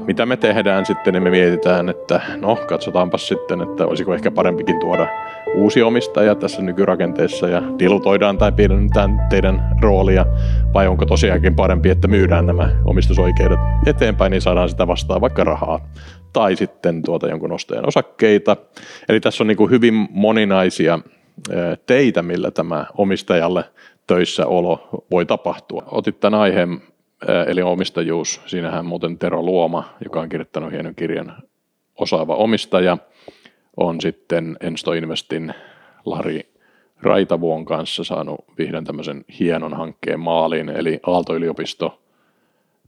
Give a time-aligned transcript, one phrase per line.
[0.00, 4.80] Mitä me tehdään sitten, niin me mietitään, että no katsotaanpa sitten, että olisiko ehkä parempikin
[4.80, 5.06] tuoda
[5.54, 10.26] uusi omistaja tässä nykyrakenteessa ja dilutoidaan tai pienennetään teidän roolia,
[10.74, 15.88] vai onko tosiaankin parempi, että myydään nämä omistusoikeudet eteenpäin, niin saadaan sitä vastaan vaikka rahaa
[16.32, 18.56] tai sitten tuota jonkun ostajan osakkeita.
[19.08, 20.98] Eli tässä on niin hyvin moninaisia
[21.86, 23.64] teitä, millä tämä omistajalle
[24.06, 25.82] töissä olo voi tapahtua.
[25.90, 26.82] Otit tämän aiheen,
[27.46, 28.40] eli omistajuus.
[28.46, 31.42] Siinähän muuten Tero Luoma, joka on kirjoittanut hienon kirjan
[31.98, 32.98] Osaava omistaja,
[33.76, 35.54] on sitten Ensto Investin
[36.04, 36.52] Lari
[37.02, 42.02] Raitavuon kanssa saanut vihdoin tämmöisen hienon hankkeen maaliin, eli Aalto-yliopisto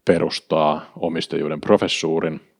[0.04, 2.40] perustaa omistajuuden professuurin–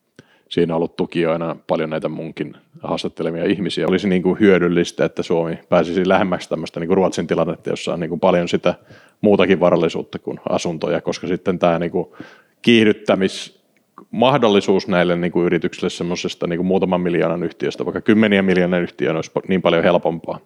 [0.54, 3.87] siinä on ollut tukijoina paljon näitä munkin haastattelemia ihmisiä.
[3.88, 8.01] Olisi niin kuin hyödyllistä, että Suomi pääsisi lähemmäksi tämmöistä niin kuin Ruotsin tilannetta, jossa on
[8.01, 8.74] niin kuin paljon sitä
[9.24, 12.06] muutakin varallisuutta kuin asuntoja, koska sitten tämä niin kuin
[12.62, 13.65] kiihdyttämis
[14.10, 19.15] mahdollisuus näille niin kuin yrityksille semmoisesta niin kuin muutaman miljoonan yhtiöstä, vaikka kymmeniä miljoonan yhtiöä
[19.15, 20.38] olisi niin paljon helpompaa.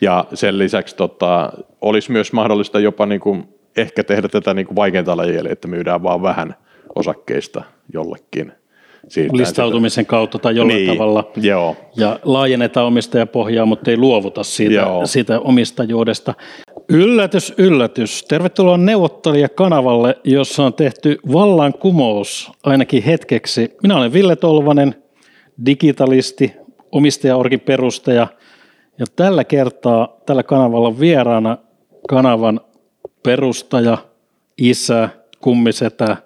[0.00, 3.44] Ja sen lisäksi tota, olisi myös mahdollista jopa niin kuin
[3.76, 6.54] ehkä tehdä tätä niin kuin vaikeinta lajia, että myydään vaan vähän
[6.94, 7.62] osakkeista
[7.92, 8.52] jollekin
[9.32, 10.10] listautumisen sitä.
[10.10, 11.30] kautta tai jollain niin, tavalla.
[11.36, 11.76] Joo.
[11.96, 16.34] Ja laajennetaan omistajapohjaa, mutta ei luovuta siitä, siitä omistajuudesta.
[16.88, 18.22] Yllätys, yllätys.
[18.22, 23.76] Tervetuloa neuvottelijakanavalle, jossa on tehty vallankumous ainakin hetkeksi.
[23.82, 24.94] Minä olen Ville Tolvanen,
[25.66, 26.52] digitalisti,
[26.92, 28.26] omistajaorkin perustaja.
[28.98, 31.58] Ja tällä kertaa tällä kanavalla on vieraana
[32.08, 32.60] kanavan
[33.22, 33.98] perustaja,
[34.58, 35.08] isä,
[35.40, 36.16] kummisetä,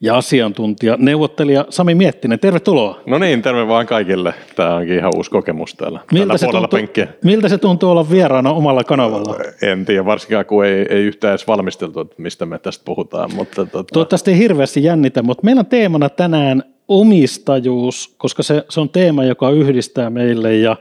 [0.00, 2.38] ja asiantuntija, neuvottelija Sami Miettinen.
[2.38, 3.00] Tervetuloa.
[3.06, 4.34] No niin, terve vaan kaikille.
[4.56, 7.08] Tämä onkin ihan uusi kokemus täällä, miltä se tuntuu, penkkiä.
[7.24, 9.36] Miltä se tuntuu olla vieraana omalla kanavalla?
[9.62, 13.34] En tiedä, varsinkaan kun ei, ei yhtään edes valmisteltu, että mistä me tästä puhutaan.
[13.34, 13.92] Mutta tota...
[13.92, 19.24] Toivottavasti ei hirveästi jännitä, mutta meillä on teemana tänään omistajuus, koska se, se on teema,
[19.24, 20.76] joka yhdistää meille ja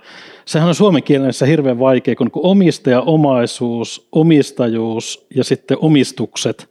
[0.45, 6.69] sehän on suomen kielessä hirveän vaikea, kun omistaja, omaisuus, omistajuus ja sitten omistukset,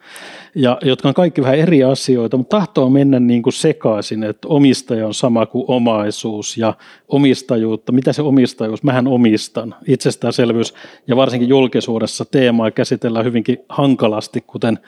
[0.55, 5.07] ja, jotka on kaikki vähän eri asioita, mutta tahtoo mennä niin kuin sekaisin, että omistaja
[5.07, 6.75] on sama kuin omaisuus ja
[7.09, 7.93] omistajuutta.
[7.93, 8.83] Mitä se omistajuus?
[8.83, 9.75] Mähän omistan.
[9.87, 10.75] Itsestäänselvyys
[11.07, 14.79] ja varsinkin julkisuudessa teemaa käsitellään hyvinkin hankalasti, kuten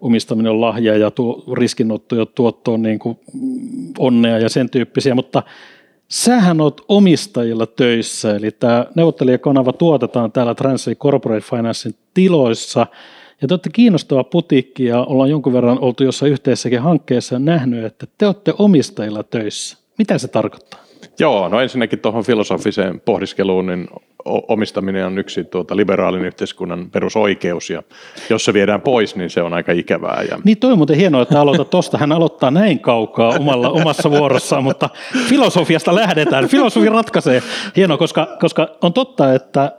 [0.00, 3.18] omistaminen on lahja ja tuo, riskinotto ja tuotto on niin kuin
[3.98, 5.42] onnea ja sen tyyppisiä, mutta
[6.12, 12.86] Sähän oot omistajilla töissä, eli tämä neuvottelijakanava tuotetaan täällä Translate Corporate Financein tiloissa,
[13.42, 18.06] ja te olette kiinnostava putiikki ja ollaan jonkun verran oltu jossain yhteisessäkin hankkeessa nähnyt, että
[18.18, 19.78] te olette omistajilla töissä.
[19.98, 20.80] Mitä se tarkoittaa?
[21.18, 23.88] Joo, no ensinnäkin tuohon filosofiseen pohdiskeluun, niin
[24.24, 27.82] omistaminen on yksi tuota liberaalin yhteiskunnan perusoikeus, ja
[28.30, 30.24] jos se viedään pois, niin se on aika ikävää.
[30.30, 30.38] Ja...
[30.44, 31.98] Niin toi on muuten hienoa, että aloitat tuosta.
[31.98, 34.90] Hän aloittaa näin kaukaa omalla, omassa vuorossaan, mutta
[35.28, 36.48] filosofiasta lähdetään.
[36.48, 37.42] Filosofi ratkaisee.
[37.76, 39.72] Hienoa, koska, koska on totta, että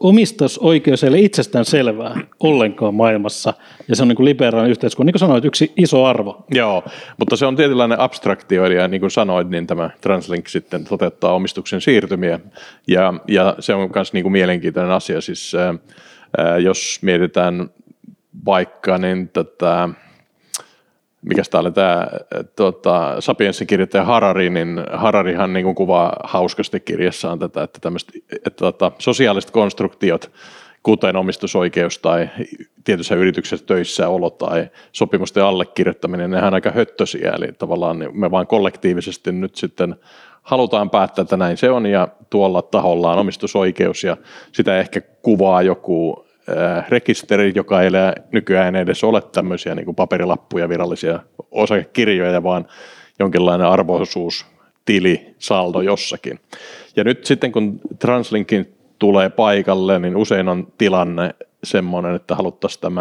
[0.00, 3.54] omistusoikeus ei ole itsestään selvää ollenkaan maailmassa,
[3.88, 6.44] ja se on niin kuin liberaalinen yhteiskunta, niin kuin sanoit, yksi iso arvo.
[6.50, 6.84] Joo,
[7.18, 11.80] mutta se on tietynlainen abstraktio, eli niin kuin sanoit, niin tämä Translink sitten toteuttaa omistuksen
[11.80, 12.40] siirtymiä,
[12.88, 17.70] ja, ja se on myös niin kuin mielenkiintoinen asia, siis ää, jos mietitään
[18.46, 19.88] vaikka niin tätä,
[21.24, 22.06] mikä tämä oli tämä
[22.56, 28.50] tuota, Sapiensin kirjoittaja Harari, niin Hararihan niin kuin kuvaa hauskasti kirjassaan tätä, että tämmöiset että,
[28.50, 30.30] tuota, sosiaaliset konstruktiot,
[30.82, 32.28] kuten omistusoikeus tai
[32.84, 38.46] tietyssä yrityksessä töissä olo tai sopimusten allekirjoittaminen, nehän on aika höttösiä, eli tavallaan me vain
[38.46, 39.96] kollektiivisesti nyt sitten
[40.42, 44.16] halutaan päättää, että näin se on ja tuolla taholla on omistusoikeus ja
[44.52, 46.23] sitä ehkä kuvaa joku
[46.88, 47.90] rekisteri, joka ei
[48.32, 52.66] nykyään edes ole tämmöisiä niin kuin paperilappuja, virallisia osakekirjoja, vaan
[53.18, 54.46] jonkinlainen arvoisuus,
[54.84, 56.40] tili, saldo jossakin.
[56.96, 61.34] Ja nyt sitten kun Translinkin tulee paikalle, niin usein on tilanne
[61.64, 63.00] semmoinen, että haluttaisiin tämä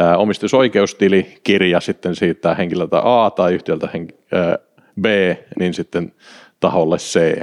[0.00, 4.58] äh, omistusoikeustilikirja sitten siitä henkilöltä A tai yhtiöltä äh,
[5.00, 5.04] B,
[5.58, 6.12] niin sitten
[6.60, 7.40] taholle C.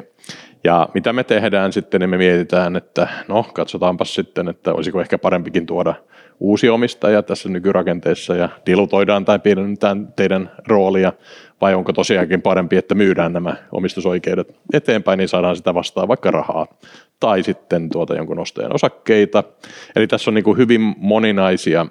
[0.63, 5.17] Ja mitä me tehdään sitten, niin me mietitään, että no katsotaanpa sitten, että olisiko ehkä
[5.17, 5.93] parempikin tuoda
[6.39, 11.13] uusi omistaja tässä nykyrakenteessa ja dilutoidaan tai pienennetään teidän roolia,
[11.61, 16.67] vai onko tosiaankin parempi, että myydään nämä omistusoikeudet eteenpäin, niin saadaan sitä vastaan vaikka rahaa
[17.19, 19.43] tai sitten tuota jonkun ostajan osakkeita.
[19.95, 21.85] Eli tässä on niin hyvin moninaisia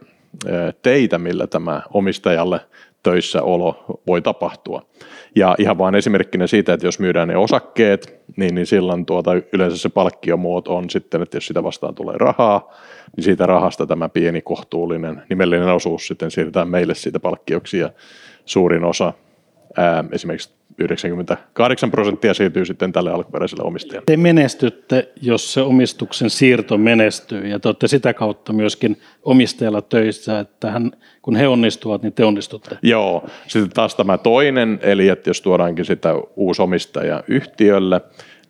[0.83, 2.61] teitä, millä tämä omistajalle
[3.03, 4.87] töissä olo voi tapahtua.
[5.35, 9.77] Ja ihan vain esimerkkinä siitä, että jos myydään ne osakkeet, niin, niin silloin tuota, yleensä
[9.77, 12.75] se palkkiomuoto on sitten, että jos sitä vastaan tulee rahaa,
[13.17, 17.91] niin siitä rahasta tämä pieni kohtuullinen nimellinen osuus sitten siirretään meille siitä palkkioksi ja
[18.45, 19.13] suurin osa
[19.77, 24.05] ää, esimerkiksi 98 prosenttia siirtyy sitten tälle alkuperäiselle omistajalle.
[24.07, 30.41] Te menestytte, jos se omistuksen siirto menestyy ja te olette sitä kautta myöskin omistajalla töissä,
[30.41, 30.93] että hän,
[31.23, 32.79] kun he onnistuvat, niin te onnistutte.
[32.83, 38.01] Joo, sitten taas tämä toinen, eli että jos tuodaankin sitä uusi omistaja yhtiölle,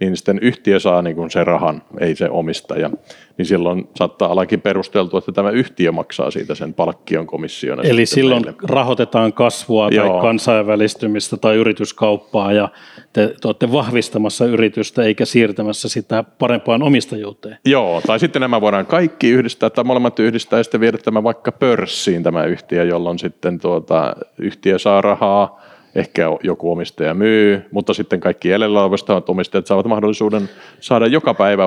[0.00, 2.90] niin sitten yhtiö saa niin kuin sen rahan, ei se omistaja.
[3.38, 7.82] Niin silloin saattaa ollakin perusteltu, että tämä yhtiö maksaa siitä sen palkkion komissiona.
[7.82, 8.58] Eli silloin meille.
[8.68, 10.08] rahoitetaan kasvua Joo.
[10.08, 12.68] tai kansainvälistymistä tai yrityskauppaa ja
[13.12, 17.58] te, te olette vahvistamassa yritystä eikä siirtämässä sitä parempaan omistajuuteen.
[17.64, 21.52] Joo, tai sitten nämä voidaan kaikki yhdistää tai molemmat yhdistää ja sitten viedä tämä vaikka
[21.52, 28.20] pörssiin tämä yhtiö, jolloin sitten tuota, yhtiö saa rahaa ehkä joku omistaja myy, mutta sitten
[28.20, 30.48] kaikki edellä olevat omistajat saavat mahdollisuuden
[30.80, 31.64] saada joka päivä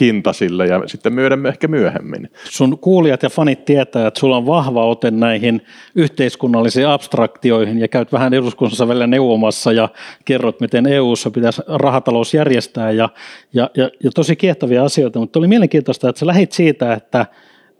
[0.00, 2.30] hinta sille ja sitten myydä ehkä myöhemmin.
[2.44, 5.62] Sun kuulijat ja fanit tietää, että sulla on vahva ote näihin
[5.94, 9.88] yhteiskunnallisiin abstraktioihin ja käyt vähän eduskunnassa välillä neuvomassa ja
[10.24, 13.08] kerrot, miten EU-ssa pitäisi rahatalous järjestää ja,
[13.52, 17.26] ja, ja, ja tosi kiehtovia asioita, mutta oli mielenkiintoista, että sä lähit siitä, että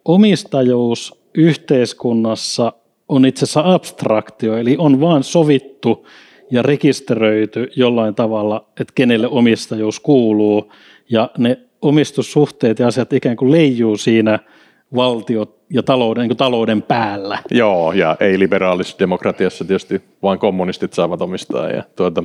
[0.05, 2.73] omistajuus yhteiskunnassa
[3.09, 6.07] on itse asiassa abstraktio, eli on vain sovittu
[6.51, 10.73] ja rekisteröity jollain tavalla, että kenelle omistajuus kuuluu,
[11.11, 14.39] ja ne omistussuhteet ja asiat ikään kuin leijuu siinä
[14.95, 17.39] valtiot ja talouden, niin talouden päällä.
[17.51, 21.69] Joo, ja ei-liberaalisessa demokratiassa tietysti vain kommunistit saavat omistaa.
[21.69, 22.25] Ja tuota,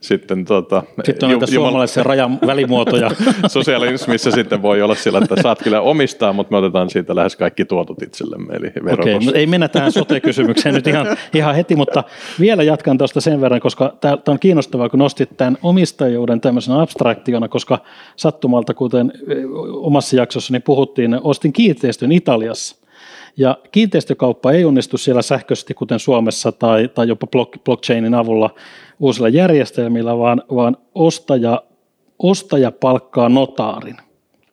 [0.00, 1.66] sitten, tuota, sitten on näitä jumal...
[1.68, 3.10] suomalaisia rajan välimuotoja.
[3.46, 7.64] Sosialismissa sitten voi olla sillä, että saat kyllä omistaa, mutta me otetaan siitä lähes kaikki
[7.64, 8.54] tuotot itsellemme.
[8.54, 12.04] Eli Okei, okay, ei mennä tähän sote-kysymykseen nyt ihan, ihan heti, mutta
[12.40, 17.48] vielä jatkan tuosta sen verran, koska tämä on kiinnostavaa, kun nostit tämän omistajuuden tämmöisenä abstraktiona,
[17.48, 17.78] koska
[18.16, 19.12] sattumalta, kuten
[19.72, 22.83] omassa jaksossani puhuttiin, ostin kiinteistön Italiassa.
[23.36, 27.26] Ja kiinteistökauppa ei onnistu siellä sähköisesti, kuten Suomessa tai, tai jopa
[27.64, 28.50] blockchainin avulla
[29.00, 31.62] uusilla järjestelmillä, vaan, vaan ostaja,
[32.18, 33.96] ostaja palkkaa notaarin.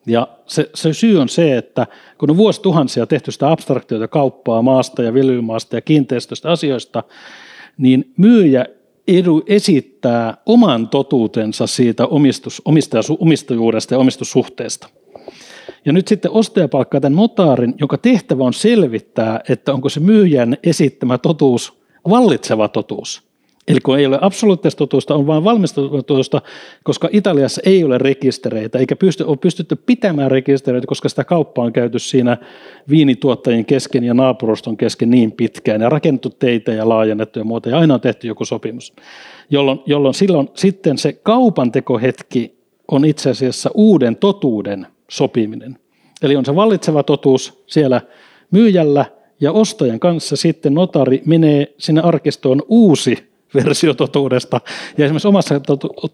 [0.06, 1.88] Ja se, se syy on se, että
[2.18, 7.04] kun on vuosituhansia tehty sitä abstraktioita kauppaa maasta ja viljelymaasta ja kiinteistöstä asioista,
[7.78, 8.66] niin myyjä
[9.08, 12.62] edu, esittää oman totuutensa siitä omistus,
[13.20, 14.90] omistajuudesta ja omistussuhteesta–
[15.86, 20.58] ja nyt sitten ostaja palkkaa tämän notaarin, jonka tehtävä on selvittää, että onko se myyjän
[20.64, 23.32] esittämä totuus vallitseva totuus.
[23.68, 26.02] Eli kun ei ole absoluuttista totuusta, on vain valmistelua
[26.84, 31.74] koska Italiassa ei ole rekistereitä, eikä pysty, ole pystytty pitämään rekistereitä, koska sitä kauppaa on
[31.74, 32.38] käyty siinä
[32.90, 37.80] viinituottajien kesken ja naapuruston kesken niin pitkään, ja rakennettu teitä ja laajennettu ja muuta, ja
[37.80, 38.94] aina on tehty joku sopimus.
[39.50, 42.56] Jolloin, jolloin silloin sitten se kaupantekohetki
[42.92, 45.78] on itse asiassa uuden totuuden sopiminen.
[46.22, 48.02] Eli on se vallitseva totuus siellä
[48.52, 49.06] myyjällä
[49.40, 54.62] ja ostajan kanssa sitten notari menee sinne arkistoon uusi versio totuudesta.
[54.98, 55.62] Ja esimerkiksi omassa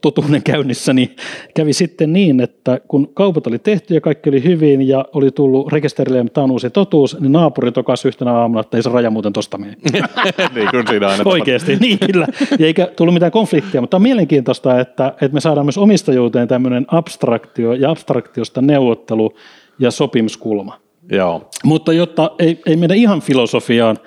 [0.01, 1.15] totuuden käynnissäni
[1.55, 5.71] kävi sitten niin, että kun kaupat oli tehty ja kaikki oli hyvin ja oli tullut
[5.71, 9.33] rekisterille, että on uusi totuus, niin naapuri tokasi yhtenä aamuna, että ei se raja muuten
[9.33, 9.75] tosta mene.
[10.55, 12.27] niin kuin siinä aina Oikeasti, niin kyllä.
[12.59, 16.85] Ja eikä tullut mitään konfliktia, mutta on mielenkiintoista, että, että me saadaan myös omistajuuteen tämmöinen
[16.87, 19.33] abstraktio ja abstraktiosta neuvottelu
[19.79, 20.79] ja sopimuskulma.
[21.11, 21.49] Joo.
[21.63, 23.97] Mutta jotta ei, ei mennä ihan filosofiaan,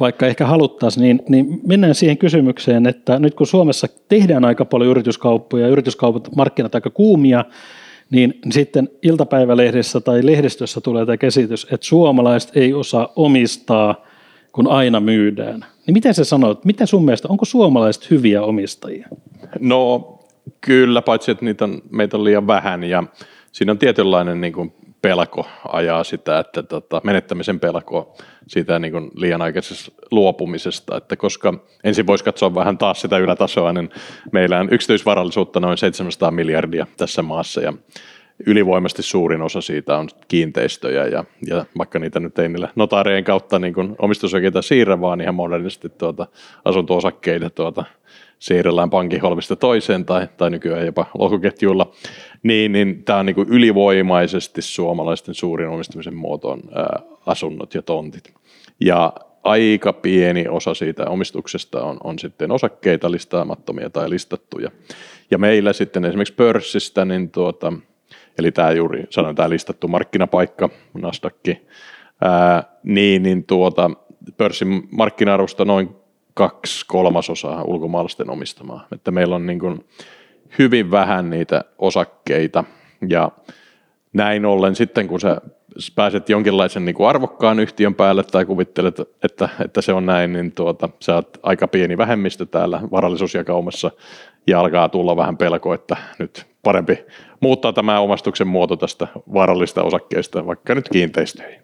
[0.00, 4.90] vaikka ehkä haluttaisiin, niin, niin mennään siihen kysymykseen, että nyt kun Suomessa tehdään aika paljon
[4.90, 7.44] yrityskauppoja ja yrityskaupat markkinat aika kuumia,
[8.10, 14.04] niin sitten iltapäivälehdessä tai lehdistössä tulee tämä käsitys, että suomalaiset ei osaa omistaa,
[14.52, 15.64] kun aina myydään.
[15.86, 19.08] Niin miten sä sanoit, mitä sun mielestä, onko suomalaiset hyviä omistajia?
[19.60, 20.10] No
[20.60, 23.04] kyllä, paitsi että niitä on, meitä on liian vähän ja
[23.52, 24.72] siinä on tietynlainen niin kuin
[25.04, 31.54] pelko ajaa sitä, että tota, menettämisen pelko siitä niin kuin liian aikaisesta luopumisesta, että koska
[31.84, 33.90] ensin voisi katsoa vähän taas sitä ylätasoa, niin
[34.32, 37.72] meillä on yksityisvarallisuutta noin 700 miljardia tässä maassa ja
[38.46, 43.58] ylivoimasti suurin osa siitä on kiinteistöjä ja, ja vaikka niitä nyt ei niillä notaarien kautta
[43.58, 46.26] niin kuin omistusoikeita siirrä, vaan ihan modernisti tuota,
[46.64, 47.84] asunto-osakkeita tuota,
[48.38, 51.92] siirrellään pankin holvista toiseen tai, tai nykyään jopa lohkoketjuilla,
[52.44, 58.34] niin, niin tämä on niin kuin ylivoimaisesti suomalaisten suurin omistamisen muoto ää, asunnot ja tontit.
[58.80, 59.12] Ja
[59.44, 64.70] aika pieni osa siitä omistuksesta on, on sitten osakkeita listaamattomia tai listattuja.
[65.30, 67.72] Ja meillä sitten esimerkiksi pörssistä, niin tuota,
[68.38, 71.48] eli tämä juuri sanon tämä listattu markkinapaikka, Nasdaq,
[72.20, 73.90] ää, niin, niin tuota,
[74.36, 75.88] pörssin markkina-arvosta noin
[76.34, 78.86] kaksi kolmasosaa ulkomaalaisten omistamaa.
[78.92, 79.84] Että meillä on niin kuin
[80.58, 82.64] hyvin vähän niitä osakkeita
[83.08, 83.30] ja
[84.12, 85.40] näin ollen sitten, kun sä
[85.94, 90.52] pääset jonkinlaisen niin kuin arvokkaan yhtiön päälle tai kuvittelet, että, että se on näin, niin
[90.52, 93.90] tuota, sä oot aika pieni vähemmistö täällä varallisuusjakaumassa
[94.46, 97.04] ja alkaa tulla vähän pelko, että nyt parempi
[97.40, 101.60] muuttaa tämä omastuksen muoto tästä vaarallista osakkeesta vaikka nyt kiinteistöihin.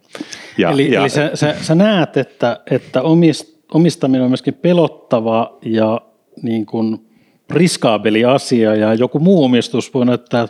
[0.59, 5.59] Ja, eli ja, eli sä, sä, sä näet, että, että omist, omistaminen on myöskin pelottava
[5.62, 6.00] ja
[6.42, 7.10] niin kuin
[7.50, 10.49] riskaabeli asia ja joku muu omistus voi näyttää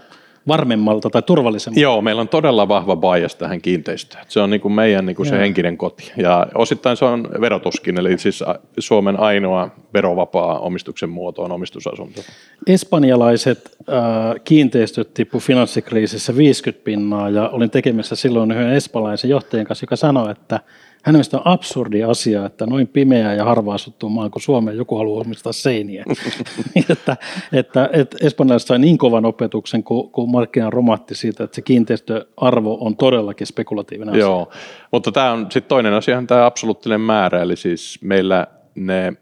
[0.48, 1.80] varmemmalta tai turvallisemmalta.
[1.80, 4.24] Joo, meillä on todella vahva bias tähän kiinteistöön.
[4.28, 6.12] Se on niin kuin meidän niin kuin se henkinen koti.
[6.16, 8.44] Ja osittain se on verotuskin, eli siis
[8.78, 12.20] Suomen ainoa verovapaa omistuksen muoto on omistusasunto.
[12.66, 13.96] Espanjalaiset äh,
[14.44, 20.30] kiinteistöt tippu finanssikriisissä 50 pinnaa ja olin tekemässä silloin yhden espanjalaisen johtajan kanssa, joka sanoi,
[20.30, 20.60] että–
[21.02, 25.20] hän on absurdi asia, että noin pimeä ja harva asuttu maa kuin Suomeen joku haluaa
[25.20, 26.04] omistaa seiniä.
[26.90, 27.16] että,
[27.52, 32.78] että, että espanjalaiset sai niin kovan opetuksen, kun, kun markkina romahti siitä, että se kiinteistöarvo
[32.80, 34.24] on todellakin spekulatiivinen asia.
[34.24, 34.50] Joo,
[34.92, 39.12] mutta tämä on sitten toinen asia, tämä absoluuttinen määrä, eli siis meillä ne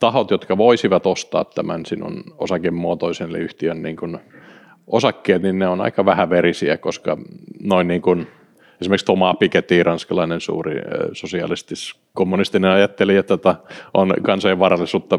[0.00, 4.18] tahot, jotka voisivat ostaa tämän sinun osakemuotoisen eli yhtiön niin kuin
[4.86, 7.18] osakkeet, niin ne on aika vähäverisiä, koska
[7.62, 8.26] noin niin kuin–
[8.80, 10.80] esimerkiksi Thomas Piketty, ranskalainen suuri
[11.12, 13.54] sosialistis kommunistinen ajattelija, että
[13.94, 15.18] on kansojen varallisuutta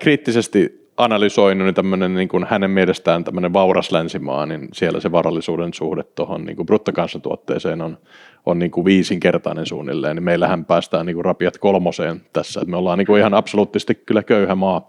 [0.00, 5.74] kriittisesti analysoinut, niin, tämmöinen, niin kuin hänen mielestään tämmöinen vauras länsimaa, niin siellä se varallisuuden
[5.74, 7.98] suhde tuohon niin bruttokansantuotteeseen on,
[8.46, 12.76] on niin kuin viisinkertainen suunnilleen, niin meillähän päästään niin kuin rapiat kolmoseen tässä, että me
[12.76, 14.88] ollaan niin kuin ihan absoluuttisesti kyllä köyhä maa.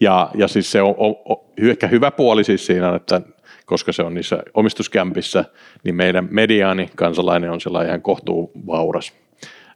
[0.00, 3.20] Ja, ja siis se on, on, on ehkä hyvä puoli siis siinä, että
[3.66, 5.44] koska se on niissä omistuskämpissä,
[5.84, 9.12] niin meidän mediaani kansalainen on sellainen ihan kohtuu vauras.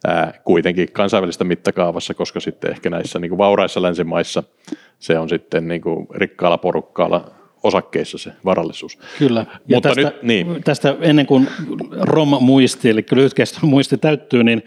[0.07, 4.43] Ää, kuitenkin kansainvälistä mittakaavassa, koska sitten ehkä näissä niin kuin vauraissa länsimaissa
[4.99, 7.31] se on sitten niin kuin rikkaalla porukkaalla
[7.62, 8.99] osakkeissa se varallisuus.
[9.19, 9.47] Kyllä.
[9.69, 10.62] Ja Mutta tästä, nyt, niin.
[10.64, 11.49] tästä ennen kuin
[12.00, 14.62] ROM-muisti, eli lyhytkestoinen muisti täyttyy, niin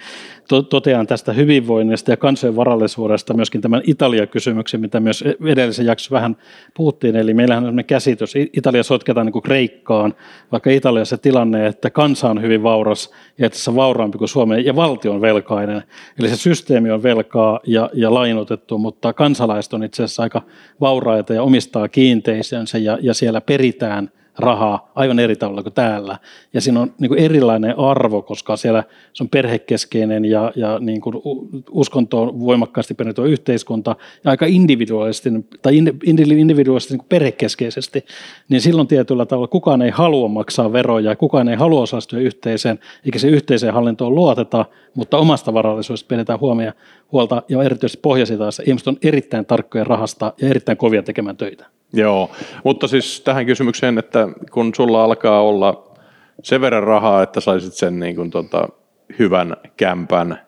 [0.47, 6.37] to- totean tästä hyvinvoinnista ja kansojen varallisuudesta myöskin tämän Italia-kysymyksen, mitä myös edellisen jaksossa vähän
[6.73, 7.15] puhuttiin.
[7.15, 10.13] Eli meillähän on sellainen käsitys, Italia sotketaan niin kuin Kreikkaan,
[10.51, 14.65] vaikka Italiassa tilanne, että kansa on hyvin vauras ja että se on vauraampi kuin Suomi
[14.65, 15.83] ja valtio on velkainen.
[16.19, 20.41] Eli se systeemi on velkaa ja, ja lainotettu, mutta kansalaiset on itse asiassa aika
[20.81, 26.17] vauraita ja omistaa kiinteistönsä ja, ja siellä peritään– rahaa aivan eri tavalla kuin täällä.
[26.53, 31.01] Ja siinä on niin kuin erilainen arvo, koska siellä se on perhekeskeinen ja, ja niin
[31.01, 31.15] kuin
[31.71, 35.29] uskontoon voimakkaasti perintö yhteiskunta ja aika individuaalisesti
[35.61, 38.05] tai individuaalisesti niin kuin perhekeskeisesti,
[38.49, 42.79] niin silloin tietyllä tavalla kukaan ei halua maksaa veroja ja kukaan ei halua osallistua yhteiseen,
[43.05, 44.65] eikä se yhteiseen hallintoon luoteta,
[44.95, 46.73] mutta omasta varallisuudesta pidetään huomioon
[47.11, 48.59] huolta ja erityisesti pohjaisi taas.
[48.59, 51.74] Ihmiset on erittäin tarkkoja rahasta ja erittäin kovia tekemään töitä.
[51.93, 52.31] Joo,
[52.63, 55.95] mutta siis tähän kysymykseen, että kun sulla alkaa olla
[56.43, 58.69] sen verran rahaa, että saisit sen niin kuin tota,
[59.19, 60.39] hyvän kämpän,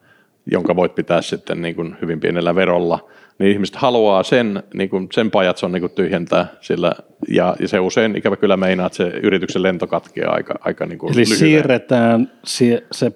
[0.51, 3.00] jonka voit pitää sitten niin kuin hyvin pienellä verolla,
[3.39, 6.94] niin ihmiset haluaa sen, niin kuin sen pajatson niin kuin tyhjentää sillä,
[7.27, 11.00] ja, ja, se usein ikävä kyllä meinaa, että se yrityksen lento katkeaa aika, aika niin
[11.00, 11.38] kuin Eli lyhyen.
[11.38, 13.12] siirretään se, se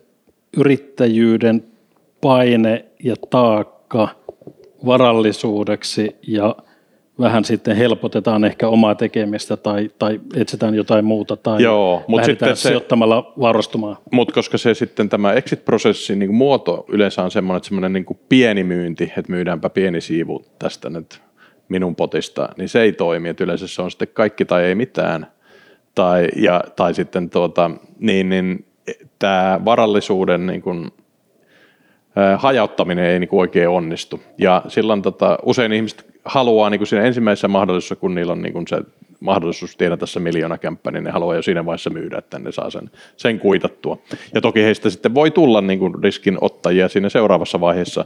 [0.57, 1.63] yrittäjyyden
[2.21, 4.07] paine ja taakka
[4.85, 6.55] varallisuudeksi ja
[7.19, 12.55] vähän sitten helpotetaan ehkä omaa tekemistä tai, tai etsitään jotain muuta tai Joo, mutta sitten
[12.55, 13.97] se, sijoittamalla varustumaan.
[14.11, 18.63] Mutta koska se sitten tämä exit-prosessin niin muoto yleensä on semmoinen, että semmoinen niin pieni
[18.63, 21.21] myynti, että myydäänpä pieni siivu tästä nyt
[21.69, 23.29] minun potista, niin se ei toimi.
[23.29, 25.27] Että yleensä se on sitten kaikki tai ei mitään.
[25.95, 28.65] Tai, ja, tai sitten tuota, niin, niin
[29.19, 30.91] tämä varallisuuden niin kuin,
[32.37, 34.21] hajauttaminen ei niin kuin oikein onnistu.
[34.37, 38.53] Ja silloin tota, usein ihmiset haluaa niin kuin siinä ensimmäisessä mahdollisuudessa, kun niillä on niin
[38.53, 38.81] kuin se
[39.19, 42.89] mahdollisuus tiedä tässä miljoonakämppä, niin ne haluaa jo siinä vaiheessa myydä, että ne saa sen,
[43.17, 43.97] sen kuitattua.
[44.33, 48.05] Ja toki heistä sitten voi tulla niin kuin riskinottajia siinä seuraavassa vaiheessa,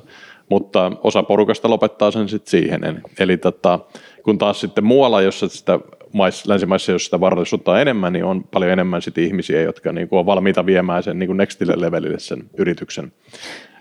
[0.50, 3.01] mutta osa porukasta lopettaa sen sitten siihen.
[3.19, 3.79] Eli tota,
[4.24, 5.79] kun taas sitten muualla, jossa sitä
[6.13, 10.07] mais, länsimaissa, jos sitä varallisuutta on enemmän, niin on paljon enemmän sitten ihmisiä, jotka niin
[10.07, 13.12] kuin on valmiita viemään sen niin kuin nextille levelille sen yrityksen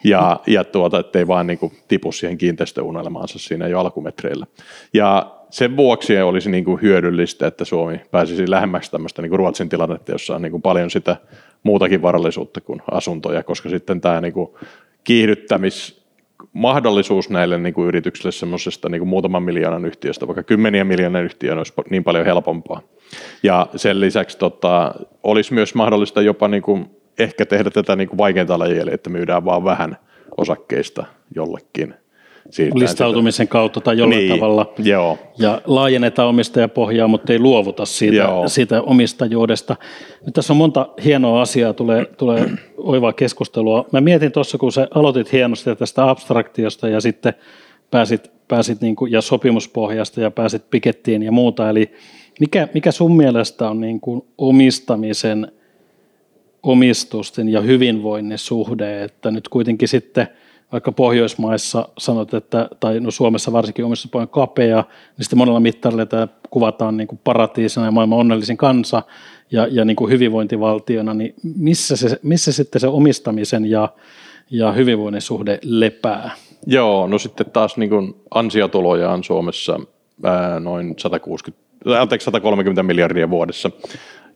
[0.04, 4.46] ja, ja tuota, ettei vaan niin kuin tipu siihen kiinteistöunelmaansa siinä jo alkumetreillä.
[4.94, 9.68] Ja sen vuoksi olisi niin kuin hyödyllistä, että Suomi pääsisi lähemmäksi tämmöistä niin kuin Ruotsin
[9.68, 11.16] tilannetta, jossa on niin kuin paljon sitä
[11.62, 14.50] muutakin varallisuutta kuin asuntoja, koska sitten tämä niin kuin
[15.04, 16.04] kiihdyttämis
[16.52, 21.72] mahdollisuus näille niin kuin yrityksille semmoisesta niin muutaman miljoonan yhtiöstä, vaikka kymmeniä miljoonan yhtiöä olisi
[21.90, 22.80] niin paljon helpompaa.
[23.42, 28.18] Ja sen lisäksi tota, olisi myös mahdollista jopa niin kuin ehkä tehdä tätä niin kuin
[28.18, 29.96] vaikeinta lajia, eli että myydään vaan vähän
[30.36, 31.04] osakkeista
[31.36, 31.94] jollekin.
[32.50, 34.72] siirtää listautumisen kautta tai jollain Niin, tavalla.
[34.78, 35.18] joo.
[35.38, 38.48] Ja laajennetaan omistajapohjaa, mutta ei luovuta siitä, Joo.
[38.48, 39.76] siitä omistajuudesta.
[40.26, 43.84] Nyt tässä on monta hienoa asiaa, tulee, tulee oivaa keskustelua.
[43.92, 47.34] Mä mietin tuossa, kun sä aloitit hienosti tästä abstraktiosta ja sitten
[47.90, 51.70] pääsit, pääsit niin kuin, ja sopimuspohjasta ja pääsit pikettiin ja muuta.
[51.70, 51.90] Eli
[52.40, 55.52] mikä, mikä sun mielestä on niin kuin omistamisen,
[56.64, 60.28] omistusten ja hyvinvoinnin suhde, että nyt kuitenkin sitten
[60.72, 64.84] vaikka Pohjoismaissa sanot, että, tai no Suomessa varsinkin omistuspohja on kapea,
[65.16, 69.02] niin sitten monella mittarilla tämä kuvataan niin kuin paratiisina ja maailman onnellisin kansa
[69.50, 73.88] ja, ja niin kuin hyvinvointivaltiona, niin missä, se, missä sitten se omistamisen ja,
[74.50, 76.30] ja hyvinvoinnin suhde lepää?
[76.66, 79.80] Joo, no sitten taas niin kuin ansiotuloja on Suomessa
[80.22, 81.64] ää, noin 160,
[82.00, 83.70] anteeksi, 130 miljardia vuodessa,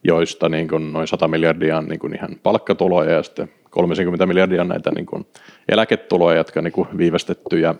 [0.04, 4.60] joista niin kuin noin 100 miljardia on niin kuin ihan palkkatuloja ja sitten 30 miljardia
[4.60, 5.26] on näitä niin kuin
[5.68, 7.74] eläketuloja, jotka on niin kuin viivästettyjä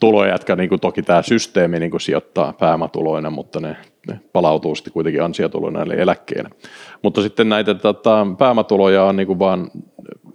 [0.00, 3.76] tuloja, jotka niin kuin toki tämä systeemi niin kuin sijoittaa pääomatuloina, mutta ne,
[4.08, 6.50] ne palautuu sitten kuitenkin ansiotuloina eli eläkkeenä.
[7.02, 9.70] Mutta sitten näitä tota, pääomatuloja on niin kuin vaan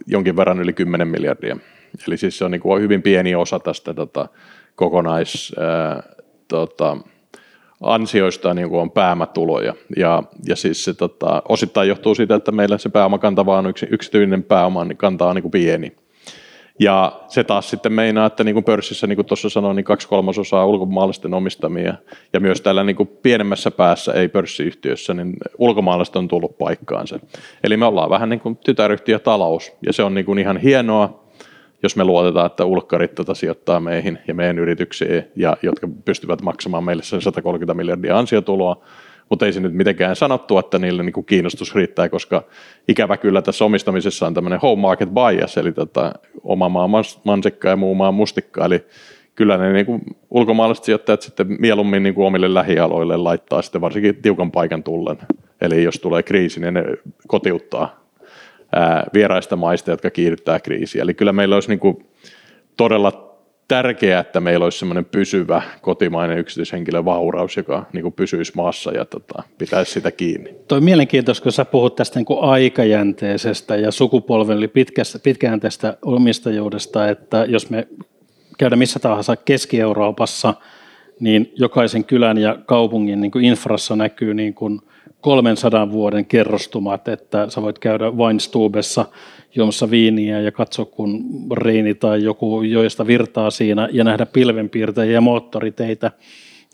[0.07, 1.57] jonkin verran yli 10 miljardia.
[2.07, 4.27] Eli siis se on niin kuin hyvin pieni osa tästä tota,
[4.75, 6.03] kokonais ää,
[6.47, 6.97] tota,
[7.81, 9.73] ansioista niin kuin on pääomatuloja.
[9.97, 13.87] Ja, ja siis se tota, osittain johtuu siitä, että meillä se pääomakanta vaan on yksi,
[13.91, 15.95] yksityinen pääoma, niin kanta on niin kuin pieni.
[16.79, 20.07] Ja se taas sitten meinaa, että niin kuin pörssissä, niin kuin tuossa sanoin, niin kaksi
[20.07, 21.93] kolmasosaa ulkomaalaisten omistamia.
[22.33, 27.19] Ja myös täällä niin kuin pienemmässä päässä, ei pörssiyhtiössä, niin ulkomaalaiset on tullut paikkaansa.
[27.63, 31.24] Eli me ollaan vähän niin kuin tytäryhtiötalous, ja se on niin kuin ihan hienoa,
[31.85, 36.83] jos me luotetaan, että ulkkarit tota sijoittaa meihin ja meidän yrityksiin, ja jotka pystyvät maksamaan
[36.83, 38.83] meille sen 130 miljardia ansiotuloa,
[39.29, 42.43] mutta ei se nyt mitenkään sanottu, että niille niin kuin kiinnostus riittää, koska
[42.87, 46.13] ikävä kyllä tässä omistamisessa on tämmöinen home market bias, eli tota,
[46.43, 46.89] oma maa
[47.23, 48.85] mansikka ja muu maa mustikka, eli
[49.35, 54.15] kyllä ne niin kuin ulkomaalaiset sijoittajat sitten mieluummin niin kuin omille lähialoille laittaa sitten varsinkin
[54.15, 55.17] tiukan paikan tullen.
[55.61, 56.83] Eli jos tulee kriisi, niin ne
[57.27, 58.04] kotiuttaa
[59.13, 61.01] vieraista maista, jotka kiihdyttää kriisiä.
[61.01, 62.05] Eli kyllä meillä olisi niin kuin
[62.77, 63.35] todella
[63.67, 69.05] tärkeää, että meillä olisi semmoinen pysyvä kotimainen yksityishenkilö vauraus, joka niin kuin pysyisi maassa ja
[69.05, 70.55] tota, pitäisi sitä kiinni.
[70.71, 77.09] On mielenkiintoista, kun sä puhut tästä niin kuin aikajänteisestä ja sukupolven eli pitkästä, pitkäjänteisestä omistajuudesta,
[77.09, 77.87] että jos me
[78.57, 80.53] käydään missä tahansa Keski-Euroopassa,
[81.19, 84.81] niin jokaisen kylän ja kaupungin niin kuin infrassa näkyy niin kuin
[85.21, 89.05] 300 vuoden kerrostumat, että sä voit käydä Weinstubessa
[89.55, 91.23] juomassa viiniä ja katsoa, kun
[91.57, 96.11] Reini tai joku joista virtaa siinä ja nähdä pilvenpiirtäjiä ja moottoriteitä.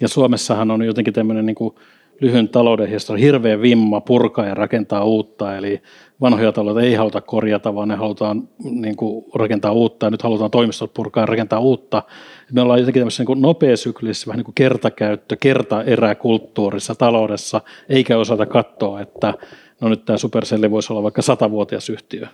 [0.02, 1.76] Ja Suomessahan on jotenkin tämmöinen niin kuin
[2.22, 5.82] lyhyen talouden historia, hirveä vimma purkaa ja rakentaa uutta, eli
[6.22, 10.52] vanhoja taloja ei haluta korjata, vaan ne halutaan niin kuin, rakentaa uutta, ja nyt halutaan
[10.52, 12.04] toimistot purkaa ja rakentaa uutta.
[12.52, 19.02] Me ollaan jotenkin tämmöisessä niin nopeasyklisessä, vähän niin kuin kertakäyttö, kertaeräkulttuurissa taloudessa, eikä osata katsoa,
[19.02, 19.34] että
[19.82, 22.28] no nyt tämä Supercelli voisi olla vaikka satavuotias yhtiö.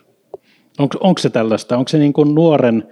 [0.79, 1.77] Onko, onko se tällaista?
[1.77, 2.87] Onko se niin kuin nuoren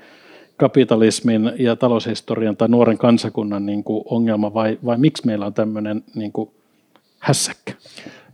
[0.58, 6.03] kapitalismin ja taloushistorian tai nuoren kansakunnan niin kuin ongelma vai, vai miksi meillä on tämmöinen
[6.15, 6.49] niin kuin
[7.25, 7.73] hässäkkä?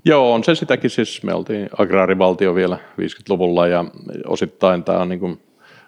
[0.06, 0.90] Joo, on se sitäkin.
[0.90, 3.86] Siis me oltiin agraarivaltio vielä 50-luvulla ja
[4.26, 5.42] osittain tämä on niin kuin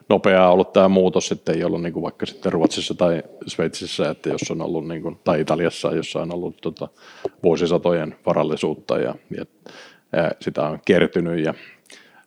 [0.09, 4.29] nopeaa ollut tämä muutos, että ei ollut niin kuin vaikka sitten Ruotsissa tai Sveitsissä, että
[4.29, 6.87] jos on ollut niin kuin, tai Italiassa, jossa on ollut tota,
[7.43, 9.45] vuosisatojen varallisuutta ja, ja
[10.13, 11.53] ää, sitä on kertynyt ja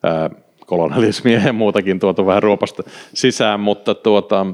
[0.03, 0.31] ää,
[0.67, 2.83] kolonialismia ja muutakin tuotu vähän ruopasta
[3.15, 4.47] sisään, mutta tuota,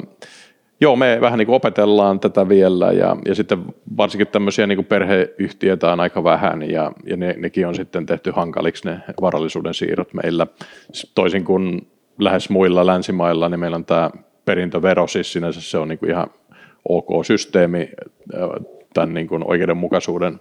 [0.83, 3.65] Joo, me vähän niin kuin opetellaan tätä vielä ja, ja sitten
[3.97, 8.31] varsinkin tämmöisiä niin kuin perheyhtiöitä on aika vähän ja, ja ne, nekin on sitten tehty
[8.31, 10.47] hankaliksi ne varallisuuden siirrot meillä.
[11.15, 11.87] Toisin kuin
[12.19, 14.11] lähes muilla länsimailla, niin meillä on tämä
[14.45, 16.27] perintövero, siis sinänsä se on niin kuin ihan
[16.89, 17.91] ok systeemi
[18.95, 20.41] tämän niin kuin oikeudenmukaisuuden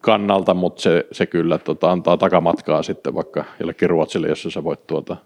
[0.00, 4.86] kannalta, mutta se, se kyllä tota, antaa takamatkaa sitten vaikka jollekin Ruotsille, jossa sä voit
[4.86, 5.16] tuota,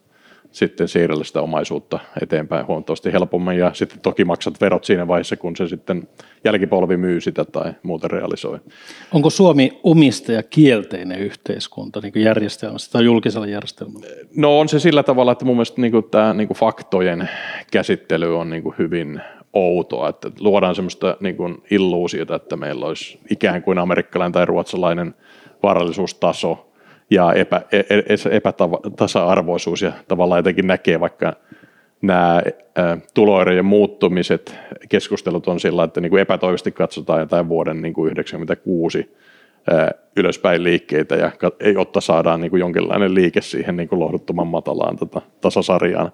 [0.53, 5.57] sitten siirrellä sitä omaisuutta eteenpäin huomattavasti helpommin ja sitten toki maksat verot siinä vaiheessa, kun
[5.57, 6.09] se sitten
[6.45, 8.59] jälkipolvi myy sitä tai muuten realisoi.
[9.13, 14.07] Onko Suomi omistaja kielteinen yhteiskunta niin kuin järjestelmässä tai julkisella järjestelmällä?
[14.37, 17.29] No on se sillä tavalla, että mun mielestä niin kuin tämä niin kuin faktojen
[17.73, 19.21] käsittely on niin kuin hyvin
[19.53, 25.15] outoa, että luodaan semmoista niin kuin illuusiota, että meillä olisi ikään kuin amerikkalainen tai ruotsalainen
[25.63, 26.59] varallisuustaso–
[27.13, 31.33] ja epä, e, e, epätasa-arvoisuus ja tavallaan jotenkin näkee vaikka
[32.03, 32.43] nämä
[33.15, 36.27] tuloerojen muuttumiset, keskustelut on sillä, että niin kuin
[36.75, 39.17] katsotaan jotain vuoden niin kuin 96
[40.17, 41.31] ylöspäin liikkeitä ja
[41.75, 46.13] jotta saadaan niin kuin jonkinlainen liike siihen niin kuin lohduttoman matalaan tota, tasasarjaan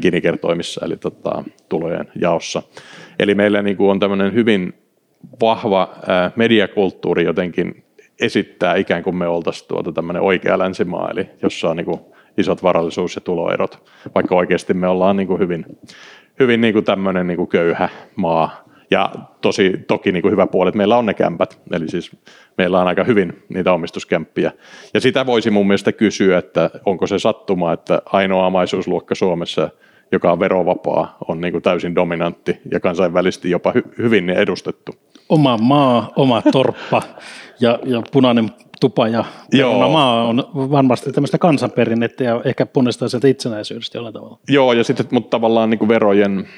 [0.00, 2.62] Gini-kertoimissa eli tota, tulojen jaossa.
[3.18, 4.74] Eli meillä niin kuin on tämmöinen hyvin
[5.40, 5.94] vahva
[6.36, 7.83] mediakulttuuri jotenkin
[8.20, 12.00] esittää ikään kuin me oltaisiin tuota tämmöinen oikea länsimaa, eli jossa on niin kuin
[12.38, 15.66] isot varallisuus- ja tuloerot, vaikka oikeasti me ollaan niin kuin hyvin,
[16.40, 18.64] hyvin niin kuin tämmöinen niin kuin köyhä maa.
[18.90, 22.16] Ja tosi, toki niin kuin hyvä puoli, että meillä on ne kämpät, eli siis
[22.58, 24.52] meillä on aika hyvin niitä omistuskämppiä.
[24.94, 29.70] Ja sitä voisi mun mielestä kysyä, että onko se sattuma, että ainoa omaisuusluokka Suomessa,
[30.12, 34.94] joka on verovapaa, on niin kuin täysin dominantti ja kansainvälisesti jopa hy- hyvin edustettu.
[35.28, 37.02] Oma maa, oma torppa
[37.60, 39.24] ja, ja punainen tupa ja
[39.92, 44.38] maa on varmasti tämmöistä kansanperinnettä ja ehkä ponnistaa sieltä itsenäisyydestä jollain tavalla.
[44.48, 46.48] Joo, ja sitten mutta tavallaan niin kuin verojen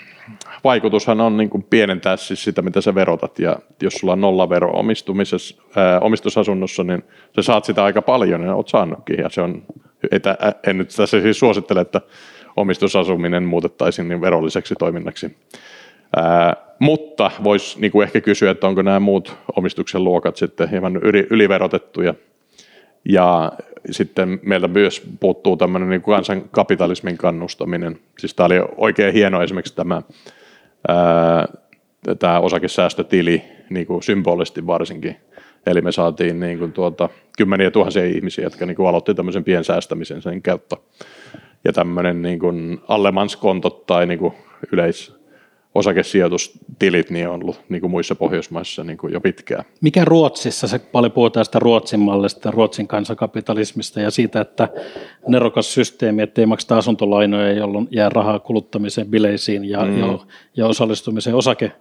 [0.65, 4.49] vaikutushan on niin kuin pienentää siis sitä, mitä sä verotat, ja jos sulla on nolla
[4.49, 7.05] vero omistumisessa, ää, omistusasunnossa, niin
[7.37, 9.63] sä saat sitä aika paljon, ja oot saanutkin, ja se on,
[10.11, 12.01] että, en nyt tässä siis suosittele, että
[12.57, 15.37] omistusasuminen muutettaisiin niin verolliseksi toiminnaksi.
[16.17, 20.97] Ää, mutta voisi niin ehkä kysyä, että onko nämä muut omistuksen luokat sitten hieman
[21.31, 22.15] yliverotettuja.
[23.05, 23.53] Ja
[23.91, 27.99] sitten meiltä myös puuttuu tämmöinen niin kansankapitalismin kannustaminen.
[28.19, 30.03] Siis tämä oli oikein hieno esimerkiksi tämä,
[30.89, 31.49] ää,
[32.19, 35.17] tämä osakesäästötili niin kuin symbolisesti varsinkin.
[35.67, 40.23] Eli me saatiin niin kuin tuota, kymmeniä tuhansia ihmisiä, jotka niin kuin aloitti tämmöisen piensäästämisen
[40.23, 40.77] sen kautta.
[41.65, 44.35] Ja tämmöinen niin kuin allemanskontot tai niin kuin
[44.73, 45.16] yleis,
[45.77, 49.65] osakesijoitustilit niin on ollut niin kuin muissa Pohjoismaissa niin kuin jo pitkään.
[49.81, 54.69] Mikä Ruotsissa, se paljon puhutaan sitä Ruotsin mallista, Ruotsin kansakapitalismista ja siitä, että
[55.29, 59.99] nerokas systeemi, ettei makseta asuntolainoja, jolloin jää rahaa kuluttamiseen, bileisiin ja, mm.
[59.99, 60.19] ja,
[60.57, 61.73] ja osallistumiseen osake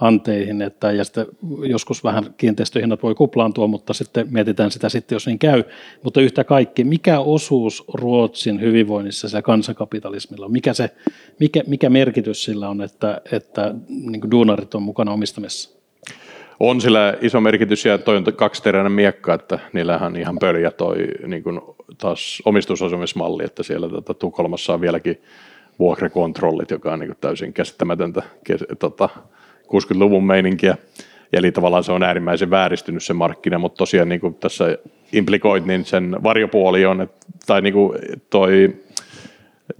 [0.00, 1.26] anteihin, että, ja sitten
[1.62, 5.64] joskus vähän kiinteistöhinnat voi kuplaantua, mutta sitten mietitään sitä sitten, jos niin käy.
[6.02, 10.52] Mutta yhtä kaikki, mikä osuus Ruotsin hyvinvoinnissa ja kansankapitalismilla on?
[10.52, 10.90] Mikä, se,
[11.40, 15.78] mikä, mikä merkitys sillä on, että, että niin duunarit on mukana omistamassa?
[16.60, 21.42] On sillä iso merkitys ja toi on kaksiteräinen miekka, että niillähän ihan pöljä toi niin
[21.42, 21.60] kuin
[21.98, 25.22] taas omistusasumismalli, että siellä tota, Tukholmassa on vieläkin
[25.78, 28.22] vuokrakontrollit, joka on niin kuin täysin käsittämätöntä
[28.78, 29.08] tota,
[29.72, 30.76] 60-luvun meininkiä.
[31.32, 34.78] Eli tavallaan se on äärimmäisen vääristynyt se markkina, mutta tosiaan niin kuin tässä
[35.12, 37.08] implikoit, niin sen varjopuoli on,
[37.46, 37.98] tai niin kuin
[38.30, 38.76] toi,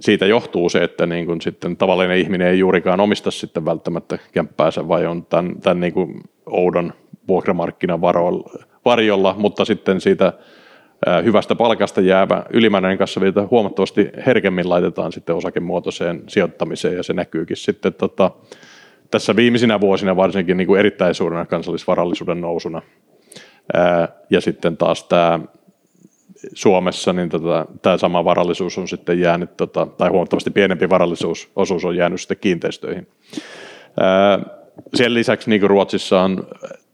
[0.01, 4.89] siitä johtuu se, että niin kuin sitten tavallinen ihminen ei juurikaan omista sitten välttämättä kämppäänsä,
[4.89, 6.93] vai on tämän, tämän niin kuin oudon
[7.29, 8.01] vuokramarkkinan
[8.85, 10.33] varjolla, mutta sitten siitä
[11.25, 17.95] hyvästä palkasta jäävä ylimääräinen kassavirta huomattavasti herkemmin laitetaan sitten osakemuotoiseen sijoittamiseen, ja se näkyykin sitten
[17.95, 18.31] tota,
[19.11, 22.83] tässä viimeisinä vuosina varsinkin niin kuin erittäin suurena kansallisvarallisuuden nousuna.
[24.31, 25.41] Ja sitten taas tämä
[26.55, 31.85] Suomessa niin tota, tämä sama varallisuus on sitten jäänyt, tota, tai huomattavasti pienempi varallisuus, osuus
[31.85, 33.07] on jäänyt sitten kiinteistöihin.
[34.01, 34.39] Ää,
[34.95, 36.47] sen lisäksi niin kuin Ruotsissa on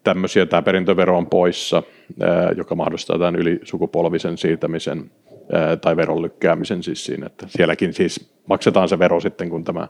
[0.05, 1.83] tämmöisiä, tämä perintövero on poissa,
[2.21, 5.11] ää, joka mahdollistaa tämän ylisukupolvisen siirtämisen
[5.53, 9.89] ää, tai veron lykkäämisen siis siinä, että sielläkin siis maksetaan se vero sitten, kun tämä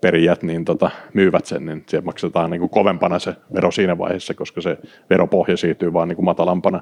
[0.00, 4.34] perijät niin tota, myyvät sen, niin siellä maksetaan niin kuin kovempana se vero siinä vaiheessa,
[4.34, 4.78] koska se
[5.10, 6.80] veropohja siirtyy vaan niin kuin matalampana.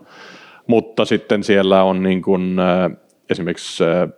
[0.66, 2.90] Mutta sitten siellä on niin kuin, äh,
[3.30, 4.08] esimerkiksi äh,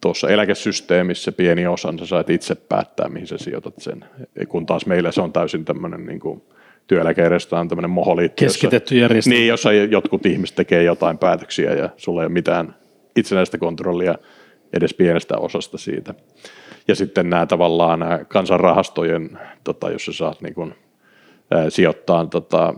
[0.00, 4.04] tuossa eläkesysteemissä pieni osa, sä saat itse päättää, mihin sä sijoitat sen.
[4.48, 6.42] Kun taas meillä se on täysin tämmöinen niin kuin
[6.86, 8.44] työeläkejärjestelmä on tämmöinen moholiitto.
[8.44, 9.38] Keskitetty järjestelmä.
[9.38, 12.74] Niin, jossa jotkut ihmiset tekee jotain päätöksiä ja sulla ei ole mitään
[13.16, 14.14] itsenäistä kontrollia
[14.72, 16.14] edes pienestä osasta siitä.
[16.88, 20.74] Ja sitten nämä tavallaan nämä kansanrahastojen, tota, jos sä saat niin kuin,
[21.50, 22.74] ää, sijoittaa tota,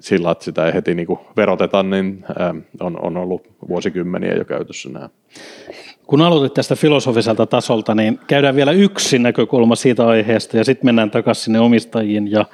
[0.00, 4.44] sillä, että sitä ei heti niin kuin veroteta, niin ää, on, on ollut vuosikymmeniä jo
[4.44, 5.08] käytössä nämä.
[6.06, 11.10] Kun aloitit tästä filosofiselta tasolta, niin käydään vielä yksi näkökulma siitä aiheesta ja sitten mennään
[11.10, 12.44] takaisin sinne omistajiin ja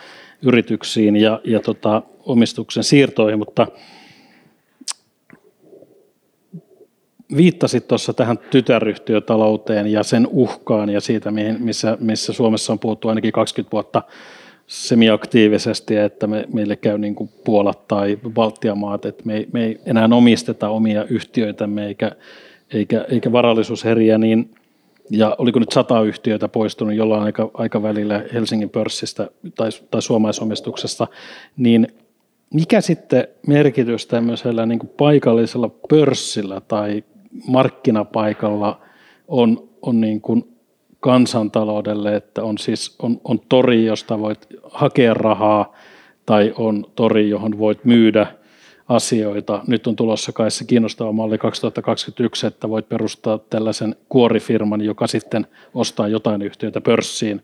[0.42, 3.66] yrityksiin ja, ja tota, omistuksen siirtoihin, mutta–
[7.36, 13.32] viittasit tuossa tähän tytäryhtiötalouteen ja sen uhkaan ja siitä, missä, missä Suomessa on puhuttu ainakin
[13.32, 14.02] 20 vuotta
[14.66, 19.80] semiaktiivisesti, että me, meille käy niin kuin Puolat tai Baltian maat, että me, me ei
[19.86, 22.12] enää omisteta omia yhtiöitämme eikä,
[22.72, 24.50] eikä, eikä varallisuusheriä, niin
[25.10, 31.06] ja oliko nyt sata yhtiötä poistunut jollain aika, aikavälillä Helsingin pörssistä tai, tai suomaisomistuksesta,
[31.56, 31.88] niin
[32.54, 37.04] mikä sitten merkitys tämmöisellä niin kuin paikallisella pörssillä tai
[37.46, 38.80] markkinapaikalla
[39.28, 40.56] on, on niin kuin
[41.00, 45.72] kansantaloudelle, että on siis on, on tori, josta voit hakea rahaa,
[46.26, 48.26] tai on tori, johon voit myydä
[48.88, 49.62] asioita.
[49.66, 55.46] Nyt on tulossa kai se kiinnostava malli 2021, että voit perustaa tällaisen kuorifirman, joka sitten
[55.74, 57.40] ostaa jotain yhtiötä pörssiin.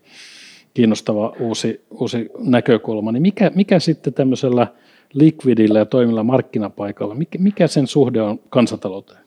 [0.73, 3.11] Kiinnostava uusi, uusi näkökulma.
[3.11, 4.67] Niin mikä, mikä sitten tämmöisellä
[5.13, 9.19] likvidillä ja toimilla markkinapaikalla, mikä, mikä sen suhde on kansantalouteen?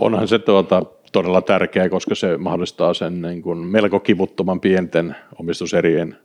[0.00, 6.16] Onhan se tuota, todella tärkeää, koska se mahdollistaa sen niin kuin melko kivuttoman pienten omistuserien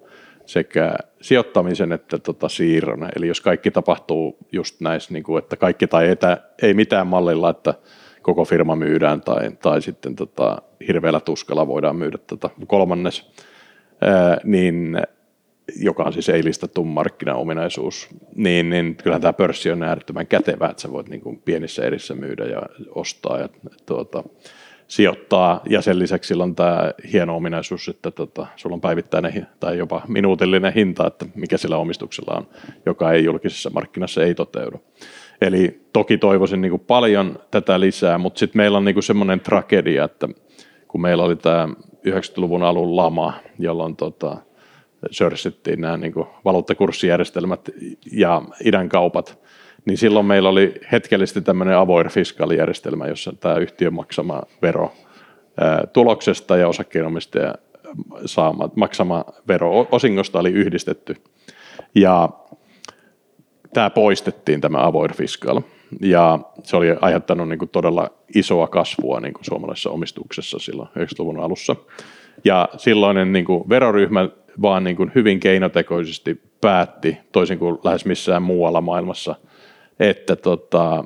[0.45, 3.09] sekä sijoittamisen että tota siirron.
[3.15, 7.49] Eli jos kaikki tapahtuu just näissä, niin kuin, että kaikki tai etä, ei mitään mallilla,
[7.49, 7.73] että
[8.21, 13.31] koko firma myydään tai, tai sitten tota, hirveällä tuskalla voidaan myydä tota kolmannes,
[14.01, 14.97] ää, niin
[15.75, 20.91] joka on siis ei-listattu markkinaominaisuus, niin, niin kyllähän tämä pörssi on äärettömän kätevä, että sä
[20.91, 22.61] voit niin kuin pienissä erissä myydä ja
[22.95, 23.49] ostaa ja
[23.85, 24.23] tuota,
[24.89, 25.61] sijoittaa.
[25.69, 30.01] Ja sen lisäksi sillä on tämä hieno ominaisuus, että tota, sulla on päivittäinen tai jopa
[30.07, 32.47] minuutillinen hinta, että mikä sillä omistuksella on,
[32.85, 34.81] joka ei julkisessa markkinassa ei toteudu.
[35.41, 39.39] Eli toki toivoisin niin kuin paljon tätä lisää, mutta sitten meillä on niin kuin semmoinen
[39.39, 40.27] tragedia, että
[40.87, 41.69] kun meillä oli tämä
[42.07, 44.37] 90-luvun alun lama, jolloin tota,
[45.11, 46.13] sörsittiin nämä niin
[46.45, 47.69] valuuttakurssijärjestelmät
[48.11, 49.39] ja idän kaupat,
[49.85, 54.91] niin silloin meillä oli hetkellisesti tämmöinen avoin fiskaalijärjestelmä, jossa tämä yhtiön maksama vero
[55.93, 57.55] tuloksesta ja osakkeenomistaja
[58.25, 61.15] saama, maksama vero osingosta oli yhdistetty.
[61.95, 62.29] Ja
[63.73, 65.61] tämä poistettiin, tämä avoin fiskaal.
[66.01, 71.39] Ja se oli aiheuttanut niin kuin todella isoa kasvua niin kuin suomalaisessa omistuksessa silloin 90-luvun
[71.39, 71.75] alussa.
[72.43, 74.29] Ja silloinen niin kuin veroryhmä
[74.61, 79.35] vaan niin kuin hyvin keinotekoisesti päätti, toisin kuin lähes missään muualla maailmassa,
[79.99, 81.03] että tota,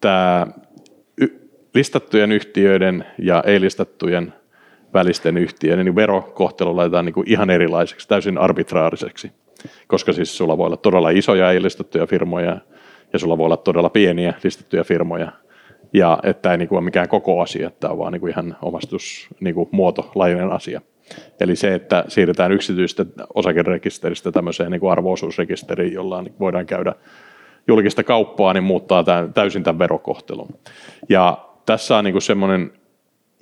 [0.00, 0.46] tämä
[1.74, 4.32] listattujen yhtiöiden ja ei-listattujen
[4.94, 9.32] välisten yhtiöiden niin verokohtelu laitetaan niin kuin ihan erilaiseksi, täysin arbitraariseksi,
[9.86, 12.56] koska siis sulla voi olla todella isoja ei-listattuja firmoja
[13.12, 15.32] ja sulla voi olla todella pieniä listattuja firmoja,
[15.92, 18.30] ja että ei niin kuin ole mikään koko asia, että tämä on vaan niin kuin
[18.30, 20.80] ihan omastus niin muotolainen asia.
[21.40, 26.94] Eli se, että siirretään yksityistä osakerekisteristä tämmöiseen niin kuin arvoosuusrekisteriin, jolla voidaan käydä
[27.68, 30.48] julkista kauppaa, niin muuttaa tämän, täysin tämän verokohtelun.
[31.08, 32.72] Ja tässä on niin semmoinen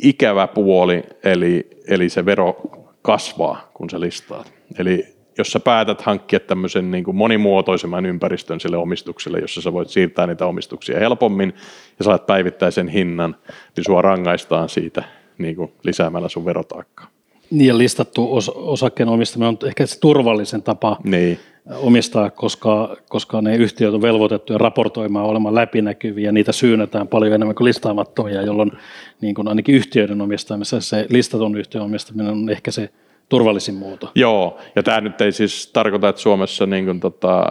[0.02, 2.57] ikävä puoli, eli, eli se vero
[3.02, 4.52] kasvaa, kun sä listaat.
[4.79, 9.88] Eli jos sä päätät hankkia tämmöisen niin kuin monimuotoisemman ympäristön sille omistukselle, jossa sä voit
[9.88, 11.55] siirtää niitä omistuksia helpommin
[11.98, 13.37] ja saat päivittäisen hinnan,
[13.76, 15.05] niin sua rangaistaan siitä
[15.38, 17.15] niin kuin lisäämällä sun verotaakkaa.
[17.50, 21.38] Niin ja listattu os- osakkeen omistaminen on ehkä se turvallisen tapa niin.
[21.76, 27.64] omistaa, koska, koska ne yhtiöt on velvoitettuja raportoimaan olemaan läpinäkyviä, niitä syynetään paljon enemmän kuin
[27.64, 28.72] listaamattomia, jolloin
[29.20, 32.90] niin kuin ainakin yhtiöiden omistamisessa se listatun yhtiön omistaminen on ehkä se
[33.28, 34.11] turvallisin muoto.
[34.14, 37.44] Joo, ja tämä nyt ei siis tarkoita, että Suomessa niin kuin tota,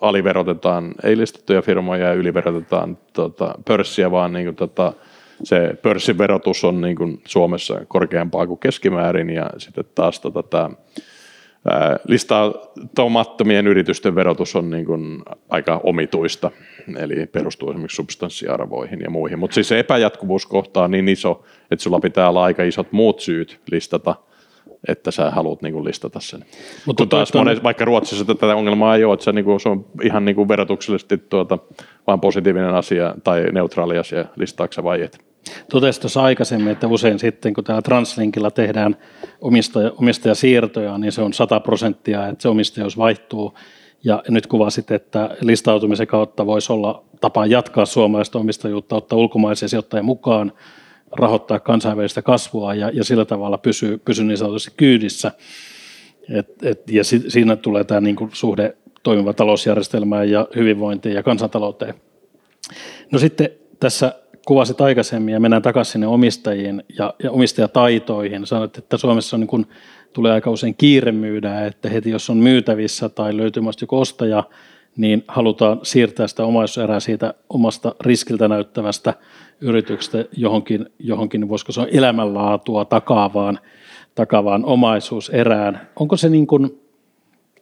[0.00, 4.92] aliverotetaan ei-listattuja firmoja ja yliverotetaan tota, pörssiä, vaan niin kuin tota,
[5.44, 10.70] se pörssiverotus on niin kuin Suomessa korkeampaa kuin keskimäärin ja sitten taas tota,
[11.62, 16.50] tämä listautumattomien yritysten verotus on niin kuin aika omituista,
[16.96, 19.38] eli perustuu esimerkiksi substanssiarvoihin ja muihin.
[19.38, 23.60] Mutta siis se epäjatkuvuuskohta on niin iso, että sulla pitää olla aika isot muut syyt
[23.70, 24.14] listata–
[24.88, 26.44] että sä haluat niin kuin listata sen.
[26.86, 27.44] Mutta Kun taas tuota...
[27.44, 30.36] monen, vaikka Ruotsissa tätä ongelmaa ei ole, että se, niin kuin, se on ihan niin
[30.36, 31.58] kuin verotuksellisesti tuota,
[32.06, 35.29] vain positiivinen asia tai neutraali asia, listaako vai et.
[35.70, 38.96] Totesin tuossa aikaisemmin, että usein sitten kun täällä Translinkilla tehdään
[39.40, 43.54] omistaja, omistajasiirtoja, niin se on 100 prosenttia, että se omistajuus vaihtuu.
[44.04, 50.02] Ja nyt kuvasit, että listautumisen kautta voisi olla tapa jatkaa suomalaista omistajuutta, ottaa ulkomaisia sijoittajia
[50.02, 50.52] mukaan,
[51.12, 55.32] rahoittaa kansainvälistä kasvua ja, ja sillä tavalla pysyy, pysyy niin sanotusti kyydissä.
[56.34, 61.22] Et, et, ja si, siinä tulee tämä niin kuin suhde toimiva talousjärjestelmään ja hyvinvointiin ja
[61.22, 61.94] kansantalouteen.
[63.12, 63.50] No sitten
[63.80, 64.14] tässä
[64.50, 68.46] kuvasit aikaisemmin ja mennään takaisin sinne omistajiin ja, ja omistajataitoihin.
[68.46, 69.66] Sanoit, että Suomessa on niin kuin,
[70.12, 74.44] tulee aika usein kiire myydä, että heti jos on myytävissä tai löytymästä joku ostaja,
[74.96, 79.14] niin halutaan siirtää sitä omaisuuserää siitä omasta riskiltä näyttävästä
[79.60, 83.58] yrityksestä johonkin, johonkin voisiko se elämänlaatua takaavaan,
[84.14, 85.80] takaavaan omaisuuserään.
[86.00, 86.80] Onko se, niin kuin,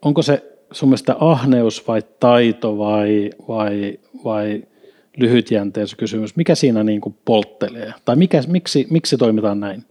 [0.03, 4.63] onko se sun mielestä ahneus vai taito vai, vai, vai
[5.19, 7.93] lyhytjänteisyys Mikä siinä niin kuin polttelee?
[8.05, 9.85] Tai mikä, miksi, miksi toimitaan näin?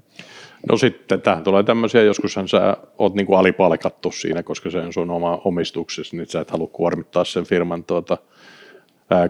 [0.70, 4.94] No sitten tähän tulee tämmöisiä, joskushan sä oot niin kuin alipalkattu siinä, koska se on
[4.94, 8.18] sun oma omistuksesi, niin sä et halua kuormittaa sen firman tuota,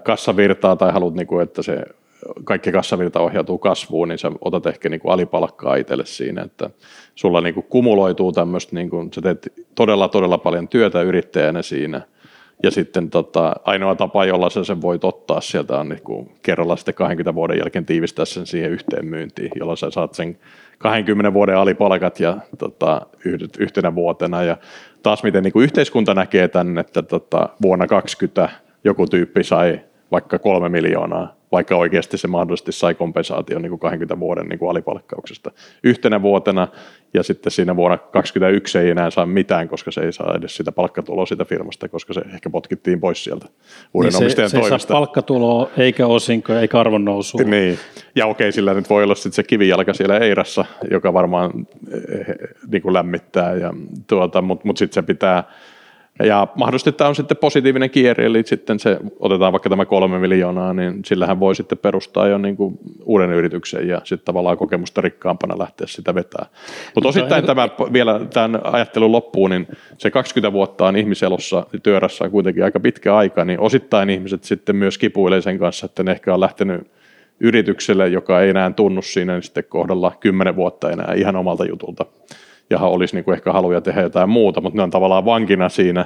[0.03, 1.83] kassavirtaa tai haluat, niin kuin, että se
[2.43, 6.69] kaikki kassavirta ohjautuu kasvuun, niin sä otat ehkä niin kuin alipalkkaa itselle siinä, että
[7.15, 12.01] sulla niin kuin kumuloituu tämmöistä, niin kuin, sä teet todella todella paljon työtä yrittäjänä siinä,
[12.63, 16.75] ja sitten tota, ainoa tapa, jolla sä sen voit ottaa sieltä on niin kuin kerralla
[16.75, 20.37] sitten 20 vuoden jälkeen tiivistää sen siihen yhteen myyntiin, jolloin sä saat sen
[20.77, 23.01] 20 vuoden alipalkat ja tota,
[23.59, 24.43] yhtenä vuotena.
[24.43, 24.57] Ja
[25.03, 28.49] taas miten niin kuin yhteiskunta näkee tämän, että tota, vuonna 20
[28.83, 34.19] joku tyyppi sai vaikka kolme miljoonaa, vaikka oikeasti se mahdollisesti sai kompensaation niin kuin 20
[34.19, 35.51] vuoden niin kuin alipalkkauksesta
[35.83, 36.67] yhtenä vuotena,
[37.13, 40.71] ja sitten siinä vuonna 2021 ei enää saa mitään, koska se ei saa edes sitä
[40.71, 43.45] palkkatuloa siitä firmasta, koska se ehkä potkittiin pois sieltä
[43.93, 44.77] uuden niin omistajan se, toimesta.
[44.77, 47.41] Se ei saa palkkatuloa, eikä osinkoja, eikä arvonnousua.
[47.41, 47.79] Niin,
[48.15, 51.51] ja okei, sillä nyt voi olla sitten se kivijalka siellä Eirassa, joka varmaan
[51.91, 52.25] eh,
[52.71, 53.73] niin kuin lämmittää, ja
[54.07, 55.43] tuota, mutta mut sitten se pitää
[56.23, 60.73] ja mahdollisesti tämä on sitten positiivinen kierre, eli sitten se, otetaan vaikka tämä kolme miljoonaa,
[60.73, 65.59] niin sillähän voi sitten perustaa jo niin kuin uuden yrityksen ja sitten tavallaan kokemusta rikkaampana
[65.59, 66.45] lähteä sitä vetää.
[66.95, 72.31] Mutta osittain tämä vielä tämän ajattelun loppuun, niin se 20 vuotta on ihmiselossa työrässä on
[72.31, 76.33] kuitenkin aika pitkä aika, niin osittain ihmiset sitten myös kipuilee sen kanssa, että ne ehkä
[76.33, 76.91] on lähtenyt
[77.39, 82.05] yritykselle, joka ei enää tunnu siinä niin sitten kohdalla 10 vuotta enää ihan omalta jutulta
[82.69, 86.05] ja olisi niin kuin ehkä haluja tehdä jotain muuta, mutta ne on tavallaan vankina siinä,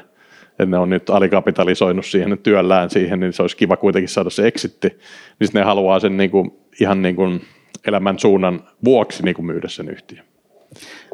[0.51, 4.47] että ne on nyt alikapitalisoinut siihen työllään siihen, niin se olisi kiva kuitenkin saada se
[4.47, 4.87] exitti,
[5.39, 7.41] niin ne haluaa sen niin kuin, ihan niin kuin
[7.87, 10.25] elämän suunnan vuoksi niin kuin myydä sen yhtiön.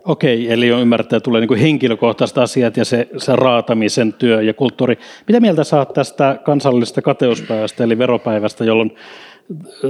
[0.06, 4.54] Okei, eli on ymmärtää, että tulee niin henkilökohtaiset asiat ja se, se raatamisen työ ja
[4.54, 4.98] kulttuuri.
[5.28, 8.96] Mitä mieltä saat tästä kansallisesta kateuspäivästä eli veropäivästä, jolloin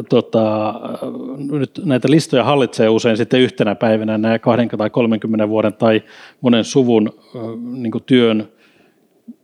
[0.09, 0.73] tota,
[1.51, 6.03] nyt näitä listoja hallitsee usein sitten yhtenä päivänä nämä 20 tai 30 vuoden tai
[6.41, 7.09] monen suvun
[7.61, 8.47] niin kuin työn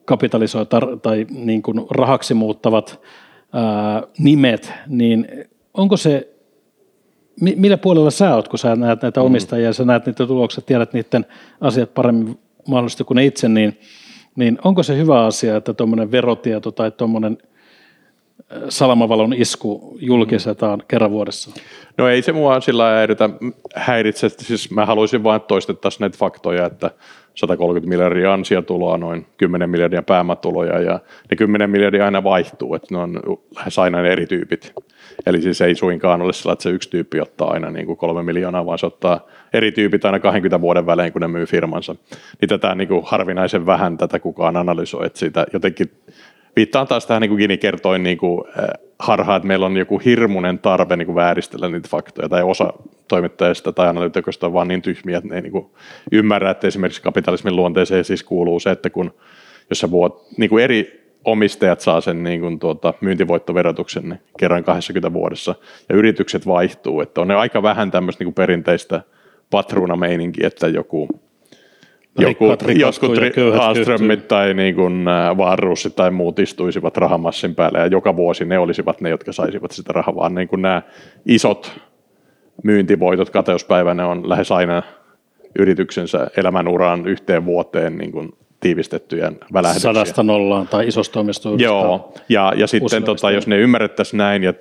[0.06, 0.70] kapitalisoit
[1.02, 3.02] tai niin kuin rahaksi muuttavat
[3.54, 5.28] ää, nimet, niin
[5.74, 6.34] onko se,
[7.42, 9.26] millä puolella sä oot, kun sä näet näitä mm.
[9.26, 11.26] omistajia ja sä näet niitä tuloksia, tiedät niiden
[11.62, 13.80] asiat paremmin mahdollisesti kuin ne itse, niin,
[14.36, 17.38] niin onko se hyvä asia, että tuommoinen verotieto tai tuommoinen–
[18.70, 20.86] salamavalon isku julkistetaan mm.
[20.88, 21.52] kerran vuodessa?
[21.98, 23.30] No ei se mua sillä häiritä,
[23.76, 26.92] häiritse, siis mä haluaisin vain, että toistettaisiin näitä faktoja, että
[27.36, 31.00] 130 miljardia ansiotuloa, noin 10 miljardia pääomatuloja ja
[31.32, 33.22] ne 10 miljardia aina vaihtuu, että ne on
[33.56, 34.74] lähes aina ne eri tyypit.
[35.26, 38.24] Eli siis ei suinkaan ole sillä, että se yksi tyyppi ottaa aina niin kuin kolme
[38.24, 41.96] miljoonaa, vaan se ottaa eri tyypit aina 20 vuoden välein, kun ne myy firmansa.
[42.42, 45.92] Niin tätä niin kuin harvinaisen vähän tätä kukaan analysoi, että siitä jotenkin
[46.56, 48.44] viittaan taas tähän, niin kuin Gini kertoi, niin kuin,
[49.00, 52.74] harhaa, että meillä on joku hirmuinen tarve niin kuin vääristellä niitä faktoja, tai osa
[53.08, 55.66] toimittajista tai analyytikoista on vaan niin tyhmiä, että ne ei niin kuin
[56.12, 59.14] ymmärrä, että esimerkiksi kapitalismin luonteeseen siis kuuluu se, että kun
[59.70, 64.64] jos sä vuot, niin kuin eri omistajat saa sen niin kuin tuota, myyntivoittoverotuksen niin kerran
[64.64, 65.56] 20 vuodessa,
[65.90, 69.02] ja yritykset vaihtuu, että on ne aika vähän tämmöistä niin kuin perinteistä
[69.52, 71.08] patruunameininkiä, että joku
[72.20, 72.46] joku,
[72.76, 73.12] jotkut
[73.60, 75.06] Alströmit tai niin kuin
[75.38, 79.94] Vaarussit tai muut istuisivat rahamassin päälle ja joka vuosi ne olisivat ne, jotka saisivat sitä
[79.94, 80.82] rahaa, vaan niin kuin nämä
[81.26, 81.80] isot
[82.64, 84.84] myyntivoitot kateuspäivänä on lähes aina
[85.60, 89.94] yrityksensä elämänuraan yhteen vuoteen niin kuin tiivistettyjä välähdyksiä.
[89.94, 91.64] Sadasta nollaan tai isosta omistuksesta.
[91.64, 94.54] Joo, ja, ja sitten tota, jos ne ymmärrettäisiin näin ja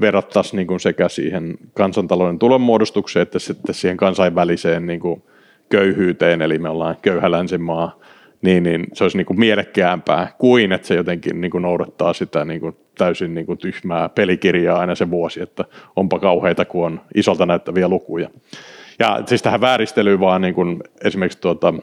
[0.00, 5.22] verrattaisiin niin kuin sekä siihen kansantalouden tulonmuodostukseen että sitten siihen kansainväliseen niin kuin
[5.68, 7.98] köyhyyteen, eli me ollaan köyhä länsimaa,
[8.42, 12.44] niin, niin se olisi niin kuin mielekkäämpää kuin, että se jotenkin niin kuin noudattaa sitä
[12.44, 15.64] niin kuin täysin niin kuin tyhmää pelikirjaa aina se vuosi, että
[15.96, 18.30] onpa kauheita, kun on isolta näyttäviä lukuja.
[18.98, 21.74] Ja siis tähän vääristelyyn vaan niin kuin esimerkiksi tuota,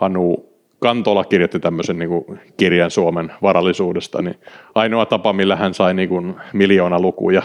[0.00, 4.36] Anu Kantola kirjoitti tämmöisen niin kuin kirjan Suomen varallisuudesta, niin
[4.74, 7.42] ainoa tapa, millä hän sai niin kuin miljoona lukuja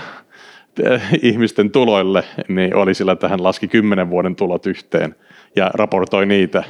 [1.21, 5.15] ihmisten tuloille, niin oli sillä, että hän laski kymmenen vuoden tulot yhteen
[5.55, 6.63] ja raportoi niitä,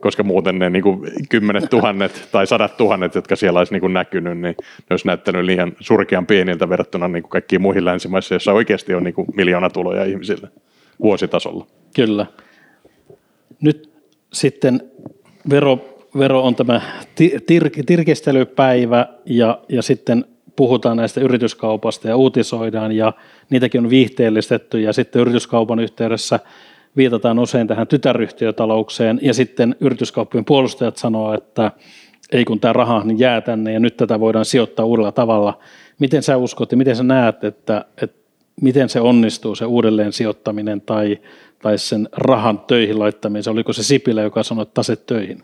[0.00, 3.92] koska muuten ne niin kuin kymmenet tuhannet tai sadat tuhannet, jotka siellä olisi niin kuin
[3.92, 8.52] näkynyt, niin ne olisi näyttänyt liian surkean pieniltä verrattuna niin kuin kaikkiin muihin länsimaissa, joissa
[8.52, 10.48] oikeasti on niin kuin miljoona tuloja ihmisille
[11.02, 11.66] vuositasolla.
[11.96, 12.26] Kyllä.
[13.60, 13.92] Nyt
[14.32, 14.80] sitten
[15.50, 16.80] vero, vero on tämä
[17.46, 20.24] tir, tirkistelypäivä ja, ja sitten
[20.56, 23.12] puhutaan näistä yrityskaupasta ja uutisoidaan ja
[23.50, 26.40] niitäkin on viihteellistetty ja sitten yrityskaupan yhteydessä
[26.96, 31.70] viitataan usein tähän tytäryhtiötaloukseen ja sitten yrityskauppojen puolustajat sanoo, että
[32.32, 35.58] ei kun tämä raha niin jää tänne ja nyt tätä voidaan sijoittaa uudella tavalla.
[35.98, 38.24] Miten sä uskot ja miten sä näet, että, että
[38.60, 41.18] miten se onnistuu se uudelleen sijoittaminen tai,
[41.62, 43.44] tai sen rahan töihin laittaminen?
[43.48, 45.42] Oliko se Sipilä, joka sanoi, että taset töihin?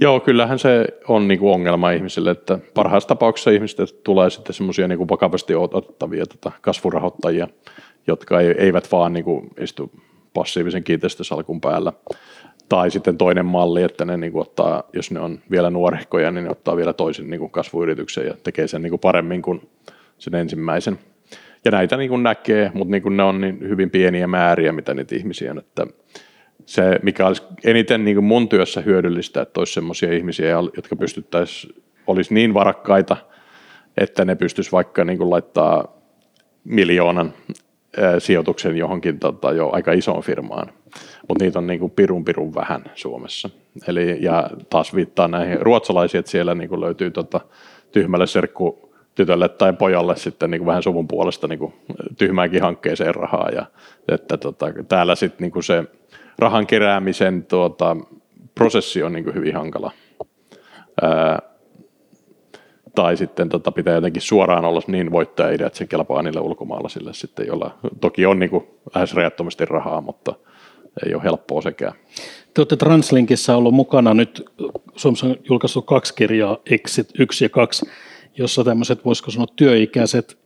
[0.00, 4.88] Joo, kyllähän se on niin kuin ongelma ihmisille, että parhaassa tapauksessa ihmistä tulee sitten semmoisia
[4.88, 7.48] niin vakavasti otettavia tota, kasvurahoittajia,
[8.06, 9.90] jotka eivät vaan niin kuin istu
[10.34, 11.92] passiivisen kiinteistösalkun päällä.
[12.68, 16.44] Tai sitten toinen malli, että ne niin kuin ottaa, jos ne on vielä nuorehkoja, niin
[16.44, 19.68] ne ottaa vielä toisen niin kuin kasvuyrityksen ja tekee sen niin kuin paremmin kuin
[20.18, 20.98] sen ensimmäisen.
[21.64, 24.94] Ja näitä niin kuin näkee, mutta niin kuin ne on niin hyvin pieniä määriä, mitä
[24.94, 25.58] niitä ihmisiä on.
[25.58, 25.86] Että
[26.66, 31.82] se, mikä olisi eniten niin kuin mun työssä hyödyllistä, että olisi sellaisia ihmisiä, jotka pystyttäisiin,
[32.06, 33.16] olisi niin varakkaita,
[33.96, 35.98] että ne pystyisi vaikka niin kuin laittaa
[36.64, 37.32] miljoonan
[38.18, 40.68] sijoituksen johonkin tota, jo aika isoon firmaan.
[41.28, 43.50] Mutta niitä on niin kuin pirun pirun vähän Suomessa.
[43.88, 47.40] Eli, ja taas viittaa näihin ruotsalaisiin, että siellä niin kuin löytyy tota,
[47.92, 51.74] tyhmälle serkku tytölle tai pojalle sitten niin kuin vähän suvun puolesta niin kuin
[52.18, 53.48] tyhmäänkin hankkeeseen rahaa.
[53.48, 53.66] Ja,
[54.08, 55.84] että tota, täällä sitten niin kuin se
[56.38, 57.96] rahan keräämisen tuota,
[58.54, 59.90] prosessi on niin kuin hyvin hankala.
[61.02, 61.51] Ää,
[62.94, 67.46] tai sitten tota, pitää jotenkin suoraan olla niin voittaja että se kelpaa niille ulkomaalaisille sitten,
[67.46, 68.64] jolla toki on niin kuin
[68.94, 70.34] lähes rajattomasti rahaa, mutta
[71.06, 71.92] ei ole helppoa sekään.
[72.54, 74.44] Te olette Translinkissa ollut mukana nyt,
[74.96, 77.86] Suomessa on julkaistu kaksi kirjaa, Exit 1 ja 2,
[78.38, 80.38] jossa tämmöiset, voisiko sanoa, työikäiset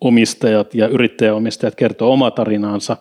[0.00, 2.96] omistajat ja yrittäjäomistajat kertoo oma tarinaansa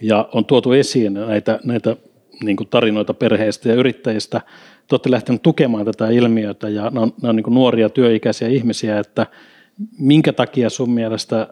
[0.00, 1.96] ja on tuotu esiin näitä, näitä
[2.42, 4.40] niin tarinoita perheistä ja yrittäjistä.
[4.88, 8.98] Te olette lähteneet tukemaan tätä ilmiötä ja nämä on, nämä on niin nuoria työikäisiä ihmisiä,
[8.98, 9.26] että
[9.98, 11.48] minkä takia sun mielestä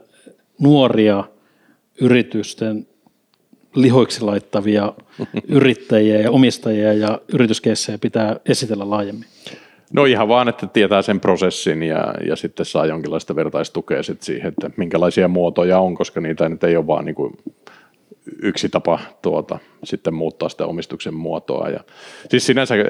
[0.59, 1.25] nuoria
[2.01, 2.87] yritysten
[3.75, 4.93] lihoiksi laittavia
[5.49, 9.25] yrittäjiä ja omistajia ja yrityskeissejä pitää esitellä laajemmin?
[9.93, 14.49] No ihan vaan, että tietää sen prosessin ja, ja sitten saa jonkinlaista vertaistukea sitten siihen,
[14.49, 17.37] että minkälaisia muotoja on, koska niitä nyt ei ole vaan niin kuin
[18.43, 21.69] yksi tapa tuota, sitten muuttaa sitä omistuksen muotoa.
[21.69, 21.81] Ja,
[22.31, 22.85] siis sinänsä eh,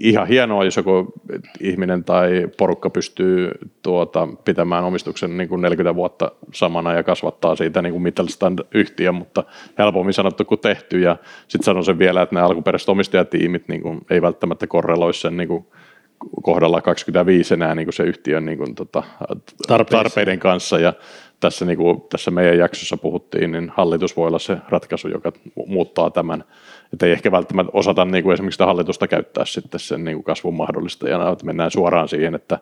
[0.00, 1.12] ihan hienoa, jos joku
[1.60, 3.50] ihminen tai porukka pystyy
[3.82, 9.44] tuota, pitämään omistuksen niin kuin 40 vuotta samana ja kasvattaa siitä niin kuin Mittelstand-yhtiö, mutta
[9.78, 11.00] helpommin sanottu kuin tehty.
[11.00, 11.16] Ja
[11.48, 15.48] sitten sanon sen vielä, että nämä alkuperäiset omistajatiimit niin kuin, ei välttämättä korreloi sen niin
[15.48, 15.66] kuin,
[16.42, 19.02] kohdalla 25 enää niin kuin se yhtiön niin kuin, tota,
[19.90, 20.78] tarpeiden kanssa.
[20.78, 20.92] Ja
[21.40, 25.32] tässä, niin kuin tässä meidän jaksossa puhuttiin, niin hallitus voi olla se ratkaisu, joka
[25.66, 26.44] muuttaa tämän.
[26.92, 30.24] Että ei ehkä välttämättä osata niin kuin esimerkiksi sitä hallitusta käyttää sitten sen niin kuin
[30.24, 32.58] kasvun mahdollistajana, että mennään suoraan siihen, että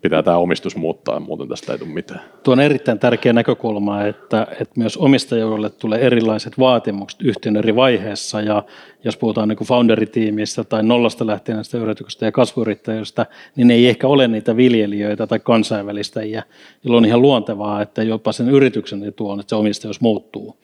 [0.00, 2.20] pitää tämä omistus muuttaa, muuten tästä ei tule mitään.
[2.42, 8.40] Tuo on erittäin tärkeä näkökulma, että, että myös omistajille tulee erilaiset vaatimukset yhtiön eri vaiheessa,
[8.40, 8.62] ja
[9.04, 13.26] jos puhutaan niin founderitiimistä tai nollasta lähtien yrityksestä ja kasvuyrittäjistä,
[13.56, 16.42] niin ei ehkä ole niitä viljelijöitä tai kansainvälistäjiä,
[16.84, 20.56] jolloin on ihan luontevaa, että jopa sen yrityksen etu on, että se omistajuus muuttuu.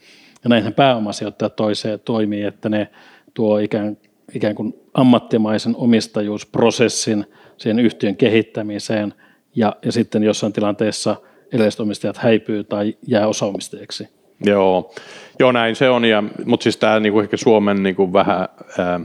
[0.45, 2.89] Ja näinhän pääomasijoittajat toiseen toimii, että ne
[3.35, 3.97] tuo ikään,
[4.35, 7.25] ikään kuin ammattimaisen omistajuusprosessin
[7.57, 9.15] siihen yhtiön kehittämiseen–
[9.57, 11.17] ja, ja sitten jossain tilanteessa
[11.53, 14.09] edelliset omistajat häipyy tai jää osaomistajiksi.
[14.45, 14.95] Joo,
[15.39, 18.49] Joo näin se on, ja, mutta siis tämä niinku ehkä Suomen niinku vähän
[18.79, 19.01] ää,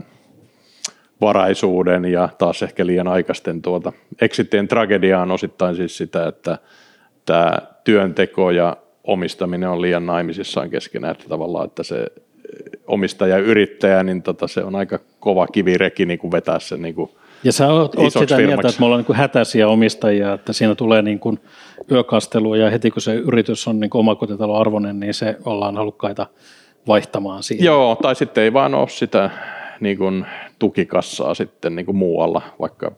[1.20, 6.58] varaisuuden ja taas ehkä liian aikaisten tuota, exitien tragedia on osittain siis sitä, että
[7.26, 12.06] tämä työnteko ja omistaminen on liian naimisissaan keskenään, että tavallaan, että se
[12.86, 17.10] omistaja yrittäjä, niin tota, se on aika kova kivireki niin kuin vetää sen niin kuin
[17.44, 18.46] ja sä oot, oot sitä firmaksi.
[18.46, 21.40] mieltä, että me ollaan niin hätäisiä omistajia, että siinä tulee niin kuin
[21.90, 26.26] yökastelua ja heti kun se yritys on niin omakotitaloarvoinen, niin se ollaan halukkaita
[26.86, 27.64] vaihtamaan siihen.
[27.64, 29.30] Joo, tai sitten ei vaan ole sitä
[29.80, 30.26] niin kuin
[30.58, 32.92] tukikassaa sitten niin kuin muualla, vaikka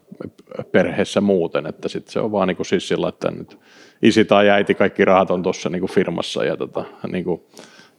[0.72, 3.59] perheessä muuten, että sitten se on vaan niin kuin siis sillä, että nyt
[4.03, 7.42] isi tai äiti, kaikki rahat on tuossa niin kuin firmassa ja tota, niin kuin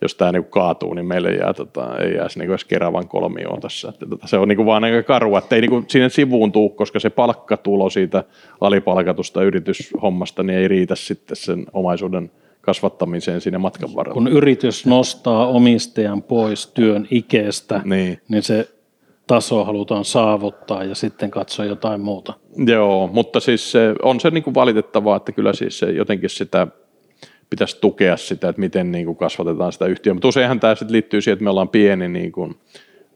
[0.02, 3.90] jos tämä niinku kaatuu, niin meille jää, tota, ei jää niinku edes Keravan kolmioon tässä.
[3.90, 7.00] Että, tota, se on niinku vaan aika karua, että ei niinku sinne sivuun tuu, koska
[7.00, 8.24] se palkkatulo siitä
[8.62, 12.32] alipalkatusta yrityshommasta niin ei riitä sitten sen omaisuuden
[12.62, 14.14] kasvattamiseen siinä matkan varrella.
[14.14, 18.70] Kun yritys nostaa omistajan pois työn ikeestä, niin, niin se
[19.28, 22.34] taso halutaan saavuttaa ja sitten katsoa jotain muuta.
[22.68, 26.68] Joo, mutta siis se, on se niin kuin valitettavaa, että kyllä siis se jotenkin sitä
[27.50, 30.14] pitäisi tukea sitä, että miten niin kuin kasvatetaan sitä yhtiöä.
[30.14, 32.56] Mutta useinhan tämä sitten liittyy siihen, että me ollaan pieni niin kuin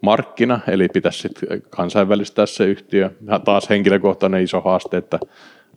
[0.01, 3.09] markkina, eli pitäisi sitten kansainvälistää se yhtiö.
[3.45, 5.19] Taas henkilökohtainen iso haaste, että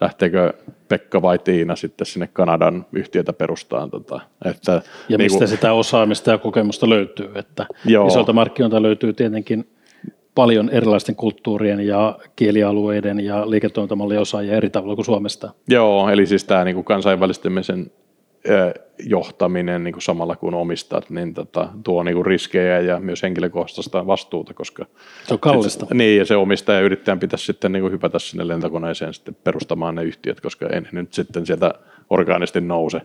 [0.01, 0.53] lähteekö
[0.89, 3.91] Pekka vai Tiina sitten sinne Kanadan yhtiötä perustaan.
[3.91, 8.07] Tota, että, ja niin mistä kuin, sitä osaamista ja kokemusta löytyy, että joo.
[8.07, 9.67] isolta markkinoilta löytyy tietenkin
[10.35, 15.51] paljon erilaisten kulttuurien ja kielialueiden ja liiketoimintamallien osaajia eri tavalla kuin Suomesta.
[15.69, 17.91] Joo, eli siis tämä niin kuin kansainvälistymisen
[18.99, 24.07] johtaminen niin kuin samalla kun omistat, niin tota, tuo niin kuin riskejä ja myös henkilökohtaista
[24.07, 24.87] vastuuta, koska
[25.25, 25.87] se on kallista.
[25.87, 29.95] Sit, niin, ja se omistaja yrittäjän pitäisi sitten niin kuin hypätä sinne lentokoneeseen sitten perustamaan
[29.95, 31.75] ne yhtiöt, koska ei nyt sitten sieltä
[32.11, 33.01] orgaanisesti nouse.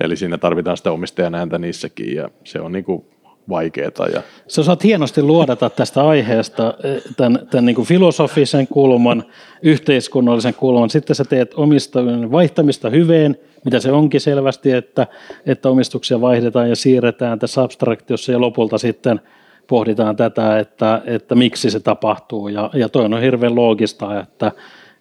[0.00, 3.06] Eli siinä tarvitaan sitä omistajan ääntä niissäkin, ja se on niin kuin
[3.48, 4.08] vaikeaa.
[4.12, 4.22] Ja...
[4.48, 9.24] Sä osaat hienosti luodata tästä aiheesta eh, tämän, tämän niin kuin filosofisen kulman,
[9.62, 10.90] yhteiskunnallisen kulman.
[10.90, 15.06] Sitten sä teet omistajan vaihtamista hyveen, mitä se onkin selvästi, että,
[15.46, 19.20] että omistuksia vaihdetaan ja siirretään tässä abstraktiossa ja lopulta sitten
[19.66, 22.48] pohditaan tätä, että, että miksi se tapahtuu.
[22.48, 24.52] Ja, ja toi on hirveän loogista, että,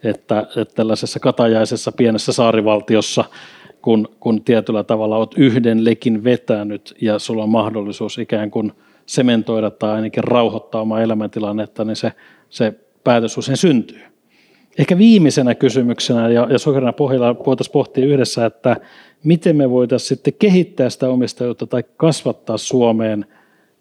[0.03, 3.23] että, että tällaisessa katajaisessa pienessä saarivaltiossa–
[3.88, 8.71] kun, kun tietyllä tavalla olet yhden lekin vetänyt ja sulla on mahdollisuus ikään kuin
[9.05, 12.11] sementoida tai ainakin rauhoittaa omaa elämäntilannetta, niin se,
[12.49, 12.73] se
[13.03, 14.01] päätös usein syntyy.
[14.77, 18.75] Ehkä viimeisenä kysymyksenä ja, ja sokerina pohjalla voitaisiin pohtia yhdessä, että
[19.23, 23.25] miten me voitaisiin sitten kehittää sitä omistajuutta tai kasvattaa Suomeen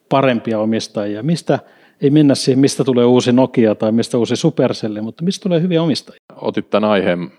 [0.09, 1.23] parempia omistajia.
[1.23, 1.59] Mistä
[2.03, 5.83] ei mennä siihen, mistä tulee uusi Nokia tai mistä uusi Supercell, mutta mistä tulee hyviä
[5.83, 6.21] omistajia?
[6.37, 7.31] Otit tämän aiheen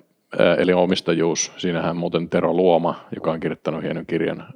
[0.57, 1.51] eli omistajuus.
[1.57, 4.53] Siinähän muuten Tero Luoma, joka on kirjoittanut hienon kirjan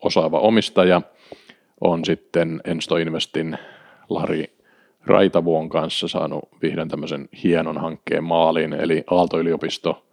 [0.00, 1.02] Osaava omistaja,
[1.80, 3.58] on sitten Ensto Investin
[4.08, 4.52] Lari
[5.06, 10.06] Raitavuon kanssa saanut vihdoin tämmöisen hienon hankkeen maaliin, eli Aalto-yliopisto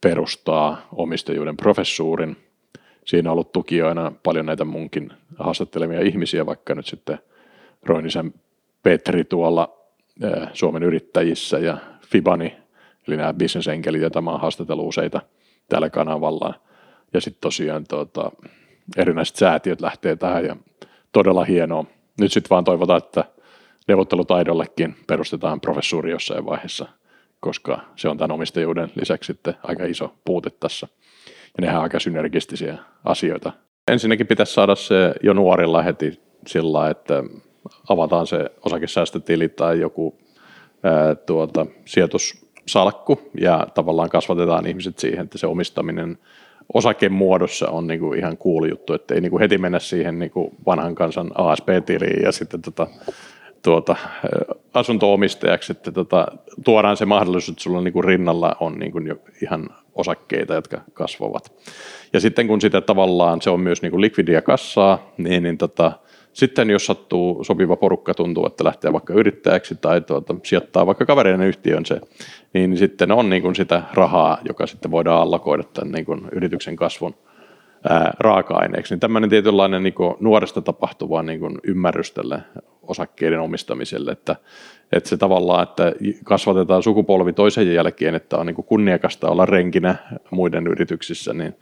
[0.00, 2.36] perustaa omistajuuden professuurin.
[3.04, 7.18] Siinä on ollut tukijoina paljon näitä munkin haastattelemia ihmisiä, vaikka nyt sitten
[7.82, 8.34] Roinisen
[8.82, 9.76] Petri tuolla
[10.52, 12.56] Suomen yrittäjissä ja Fibani
[13.08, 15.22] eli nämä bisnesenkelit, joita mä oon haastatellut useita
[15.68, 16.54] tällä kanavalla.
[17.14, 18.30] Ja sitten tosiaan tuota,
[18.96, 20.56] erinäiset säätiöt lähtee tähän ja
[21.12, 21.84] todella hienoa.
[22.20, 23.24] Nyt sitten vaan toivotaan, että
[23.88, 26.86] neuvottelutaidollekin perustetaan professuuri jossain vaiheessa,
[27.40, 30.88] koska se on tämän omistajuuden lisäksi sitten aika iso puute tässä.
[31.26, 33.52] Ja nehän on aika synergistisiä asioita.
[33.88, 37.22] Ensinnäkin pitäisi saada se jo nuorilla heti sillä että
[37.88, 40.18] avataan se osakesäästötili tai joku
[40.82, 46.18] ää, tuota, sijoitus salkku ja tavallaan kasvatetaan ihmiset siihen, että se omistaminen
[46.74, 50.30] osakemuodossa on niin kuin ihan cool juttu, että ei niin kuin heti mennä siihen niin
[50.30, 52.86] kuin vanhan kansan ASP-tiliin ja sitten tota,
[53.62, 53.96] tuota,
[54.74, 56.26] asunto-omistajaksi, että tota,
[56.64, 60.80] tuodaan se mahdollisuus, että sulla niin kuin rinnalla on niin kuin jo ihan osakkeita, jotka
[60.92, 61.52] kasvavat.
[62.12, 65.92] Ja sitten kun sitä tavallaan se on myös niin kuin likvidia kassaa, niin, niin tota,
[66.34, 71.46] sitten jos sattuu sopiva porukka, tuntuu, että lähtee vaikka yrittäjäksi tai tuota, sijoittaa vaikka kavereiden
[71.46, 72.00] yhtiön se,
[72.52, 76.76] niin sitten on niin kuin sitä rahaa, joka sitten voidaan allokoida tämän niin kuin yrityksen
[76.76, 77.14] kasvun
[77.88, 78.94] ää, raaka-aineeksi.
[78.94, 82.42] Niin tämmöinen tietynlainen niin kuin nuoresta tapahtuva niin kuin ymmärrys tälle
[82.82, 84.36] osakkeiden omistamiselle, että,
[84.92, 85.92] että se tavallaan, että
[86.24, 89.96] kasvatetaan sukupolvi toisen jälkeen, että on niin kuin kunniakasta olla renkinä
[90.30, 91.54] muiden yrityksissä, niin,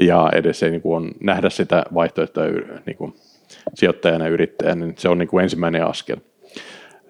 [0.00, 2.44] ja edes ei niin kuin on, nähdä sitä vaihtoehtoa
[2.86, 3.14] niin kuin
[3.74, 6.16] sijoittajana ja yrittäjänä, niin se on niin kuin ensimmäinen askel.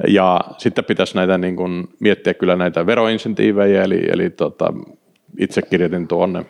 [0.08, 4.72] Ja sitten pitäisi näitä niin kuin, miettiä kyllä näitä veroinsentiivejä, eli, eli tota,
[5.38, 6.44] itse kirjoitin tuonne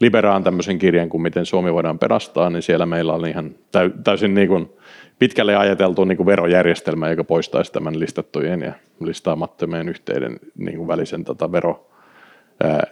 [0.00, 3.54] Liberaan tämmöisen kirjan kuin Miten Suomi voidaan perastaa, niin siellä meillä on ihan
[4.04, 4.70] täysin niin kuin
[5.18, 11.24] pitkälle ajateltu niin kuin verojärjestelmä, joka poistaisi tämän listattujen ja listaamattomien yhteyden niin kuin välisen
[11.24, 11.90] tota vero,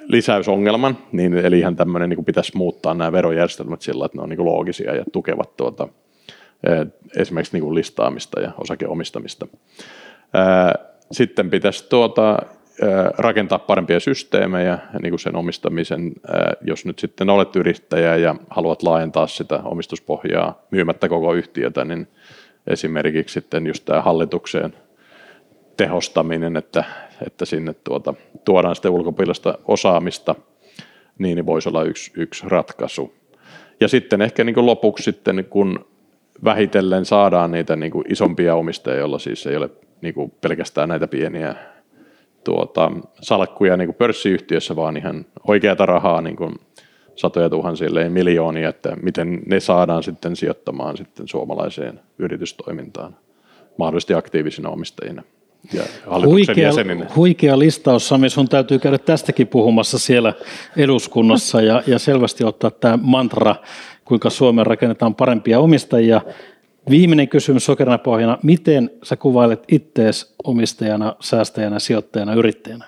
[0.03, 4.29] lisäysongelman, niin, eli ihan tämmöinen niin kuin pitäisi muuttaa nämä verojärjestelmät sillä, että ne on
[4.29, 5.89] niin kuin loogisia ja tukevat tuota,
[7.17, 9.47] esimerkiksi niin kuin listaamista ja osakeomistamista.
[11.13, 12.39] Sitten pitäisi tuota,
[13.19, 16.13] rakentaa parempia systeemejä niin kuin sen omistamisen,
[16.61, 22.09] jos nyt sitten olet yrittäjä ja haluat laajentaa sitä omistuspohjaa myymättä koko yhtiötä, niin
[22.67, 24.75] esimerkiksi sitten just tämä hallitukseen
[25.77, 26.85] tehostaminen, että,
[27.27, 30.35] että sinne tuota, tuodaan sitten ulkopuolista osaamista,
[31.19, 33.15] niin voisi olla yksi, yksi ratkaisu.
[33.81, 35.92] Ja sitten ehkä niin kuin lopuksi sitten, kun
[36.45, 39.71] vähitellen saadaan niitä niin kuin isompia omistajia, joilla siis ei ole
[40.01, 41.55] niin kuin pelkästään näitä pieniä
[42.45, 46.55] tuota, salkkuja niin kuin pörssiyhtiössä, vaan ihan oikeata rahaa niin kuin
[47.17, 53.17] satoja tuhansille, miljoonia, että miten ne saadaan sitten sijoittamaan sitten suomalaiseen yritystoimintaan
[53.79, 55.23] mahdollisesti aktiivisina omistajina.
[55.73, 55.83] Ja
[56.25, 56.71] huikea,
[57.17, 60.33] huikea listaus, Sami, sun täytyy käydä tästäkin puhumassa siellä
[60.77, 63.55] eduskunnassa ja, ja selvästi ottaa tämä mantra
[64.05, 66.21] kuinka Suomeen rakennetaan parempia omistajia.
[66.91, 72.85] Viimeinen kysymys sokerina pohjana, miten sä kuvailet ittees omistajana, säästäjänä, sijoittajana, yrittäjänä?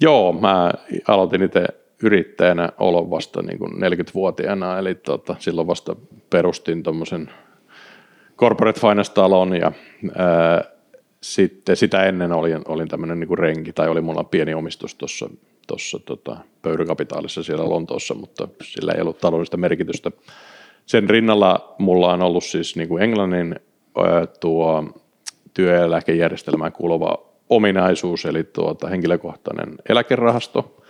[0.00, 0.72] Joo, mä
[1.08, 1.64] aloitin itse
[2.02, 5.96] yrittäjänä olon vasta niin kuin 40-vuotiaana, eli tota, silloin vasta
[6.30, 7.30] perustin tuommoisen
[8.36, 9.72] corporate finance-talon ja
[10.16, 10.64] ää,
[11.20, 15.30] sitten sitä ennen olin, olin tämmöinen niin renki, tai oli mulla pieni omistus tuossa
[15.68, 20.10] tuossa tota, pöydäkapitaalissa siellä Lontoossa, mutta sillä ei ollut taloudellista merkitystä.
[20.86, 23.54] Sen rinnalla mulla on ollut siis niin kuin Englannin
[24.40, 24.84] tuo
[25.54, 27.18] työeläkejärjestelmään kuuluva
[27.50, 30.82] ominaisuus, eli tuota, henkilökohtainen eläkerahasto,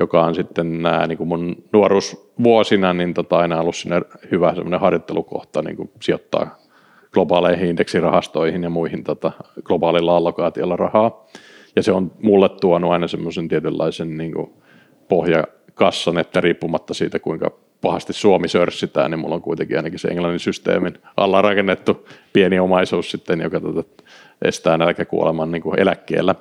[0.00, 5.62] joka on sitten nämä niin kuin mun nuoruusvuosina niin tota, aina ollut sinne hyvä harjoittelukohta
[5.62, 6.56] niin kuin sijoittaa
[7.12, 9.32] globaaleihin indeksirahastoihin ja muihin tota,
[9.64, 11.26] globaalilla allokaatiolla rahaa.
[11.76, 14.50] Ja se on mulle tuonut aina semmoisen tietynlaisen niin kuin
[15.08, 17.50] pohjakassan, että riippumatta siitä kuinka
[17.80, 23.10] pahasti Suomi sörssitään, niin mulla on kuitenkin ainakin se englannin systeemin alla rakennettu pieni omaisuus
[23.10, 24.04] sitten, joka tota,
[24.42, 26.34] estää nälkäkuoleman niin kuin eläkkeellä.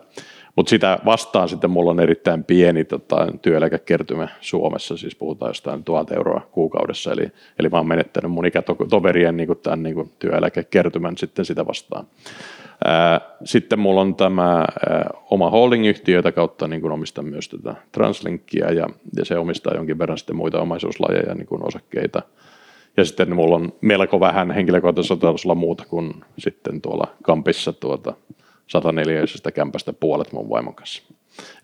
[0.55, 6.11] Mutta sitä vastaan sitten mulla on erittäin pieni tota, työeläkekertymä Suomessa, siis puhutaan jostain tuhat
[6.11, 11.17] euroa kuukaudessa, eli, eli mä oon menettänyt mun ikätoverien niin kuin tämän niin kuin työeläkekertymän
[11.17, 12.05] sitten sitä vastaan.
[13.43, 14.65] Sitten mulla on tämä
[15.31, 19.99] oma holding-yhtiö, jota kautta niin kuin omistan myös tätä Translinkia, ja, ja se omistaa jonkin
[19.99, 22.21] verran sitten muita omaisuuslajeja, niin kuin osakkeita,
[22.97, 28.13] ja sitten mulla on melko vähän henkilökohtaisella tasolla muuta kuin sitten tuolla kampissa tuota
[28.67, 29.21] 104
[29.53, 31.03] kämpästä puolet mun vaimon kanssa.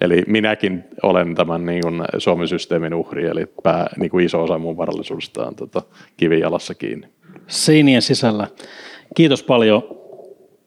[0.02, 4.58] Eli minäkin olen tämän niin kuin Suomen systeemin uhri, eli pää, niin kuin iso osa
[4.58, 5.82] mun varallisuudesta on tota,
[6.18, 7.08] kivijalassa kiinni.
[7.48, 8.48] Seinien sisällä.
[9.16, 10.05] Kiitos paljon.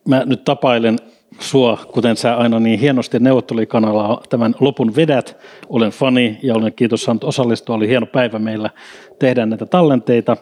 [0.09, 0.99] Mä nyt tapailen
[1.41, 5.37] sua, kuten sä aina niin hienosti neuvottelikanalla tämän lopun vedät.
[5.69, 7.75] Olen fani ja olen kiitos saanut osallistua.
[7.75, 8.71] Oli hieno päivä meillä
[9.19, 10.37] tehdä näitä tallenteita.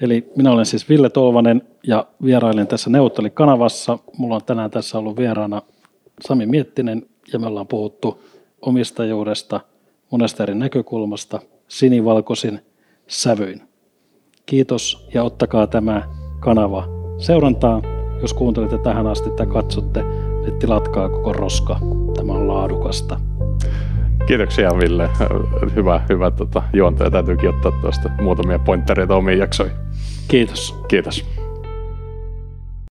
[0.00, 3.98] Eli minä olen siis Ville Tolvanen ja vierailen tässä neuvottelikanavassa.
[4.18, 5.62] Mulla on tänään tässä ollut vieraana
[6.20, 8.24] Sami Miettinen ja me ollaan puhuttu
[8.60, 9.60] omistajuudesta
[10.10, 12.60] monesta eri näkökulmasta sinivalkoisin
[13.06, 13.62] sävyin.
[14.46, 16.02] Kiitos ja ottakaa tämä
[16.40, 16.84] kanava
[17.18, 18.01] seurantaa.
[18.22, 21.78] Jos kuuntelette tähän asti tai katsotte, niin tilatkaa koko roska.
[22.16, 23.20] Tämä on laadukasta.
[24.26, 25.10] Kiitoksia Ville.
[25.76, 27.10] Hyvä, hyvä tota, juontaja.
[27.10, 29.76] Täytyykin ottaa tuosta muutamia pointtereita omiin jaksoihin.
[30.28, 30.74] Kiitos.
[30.88, 31.41] Kiitos.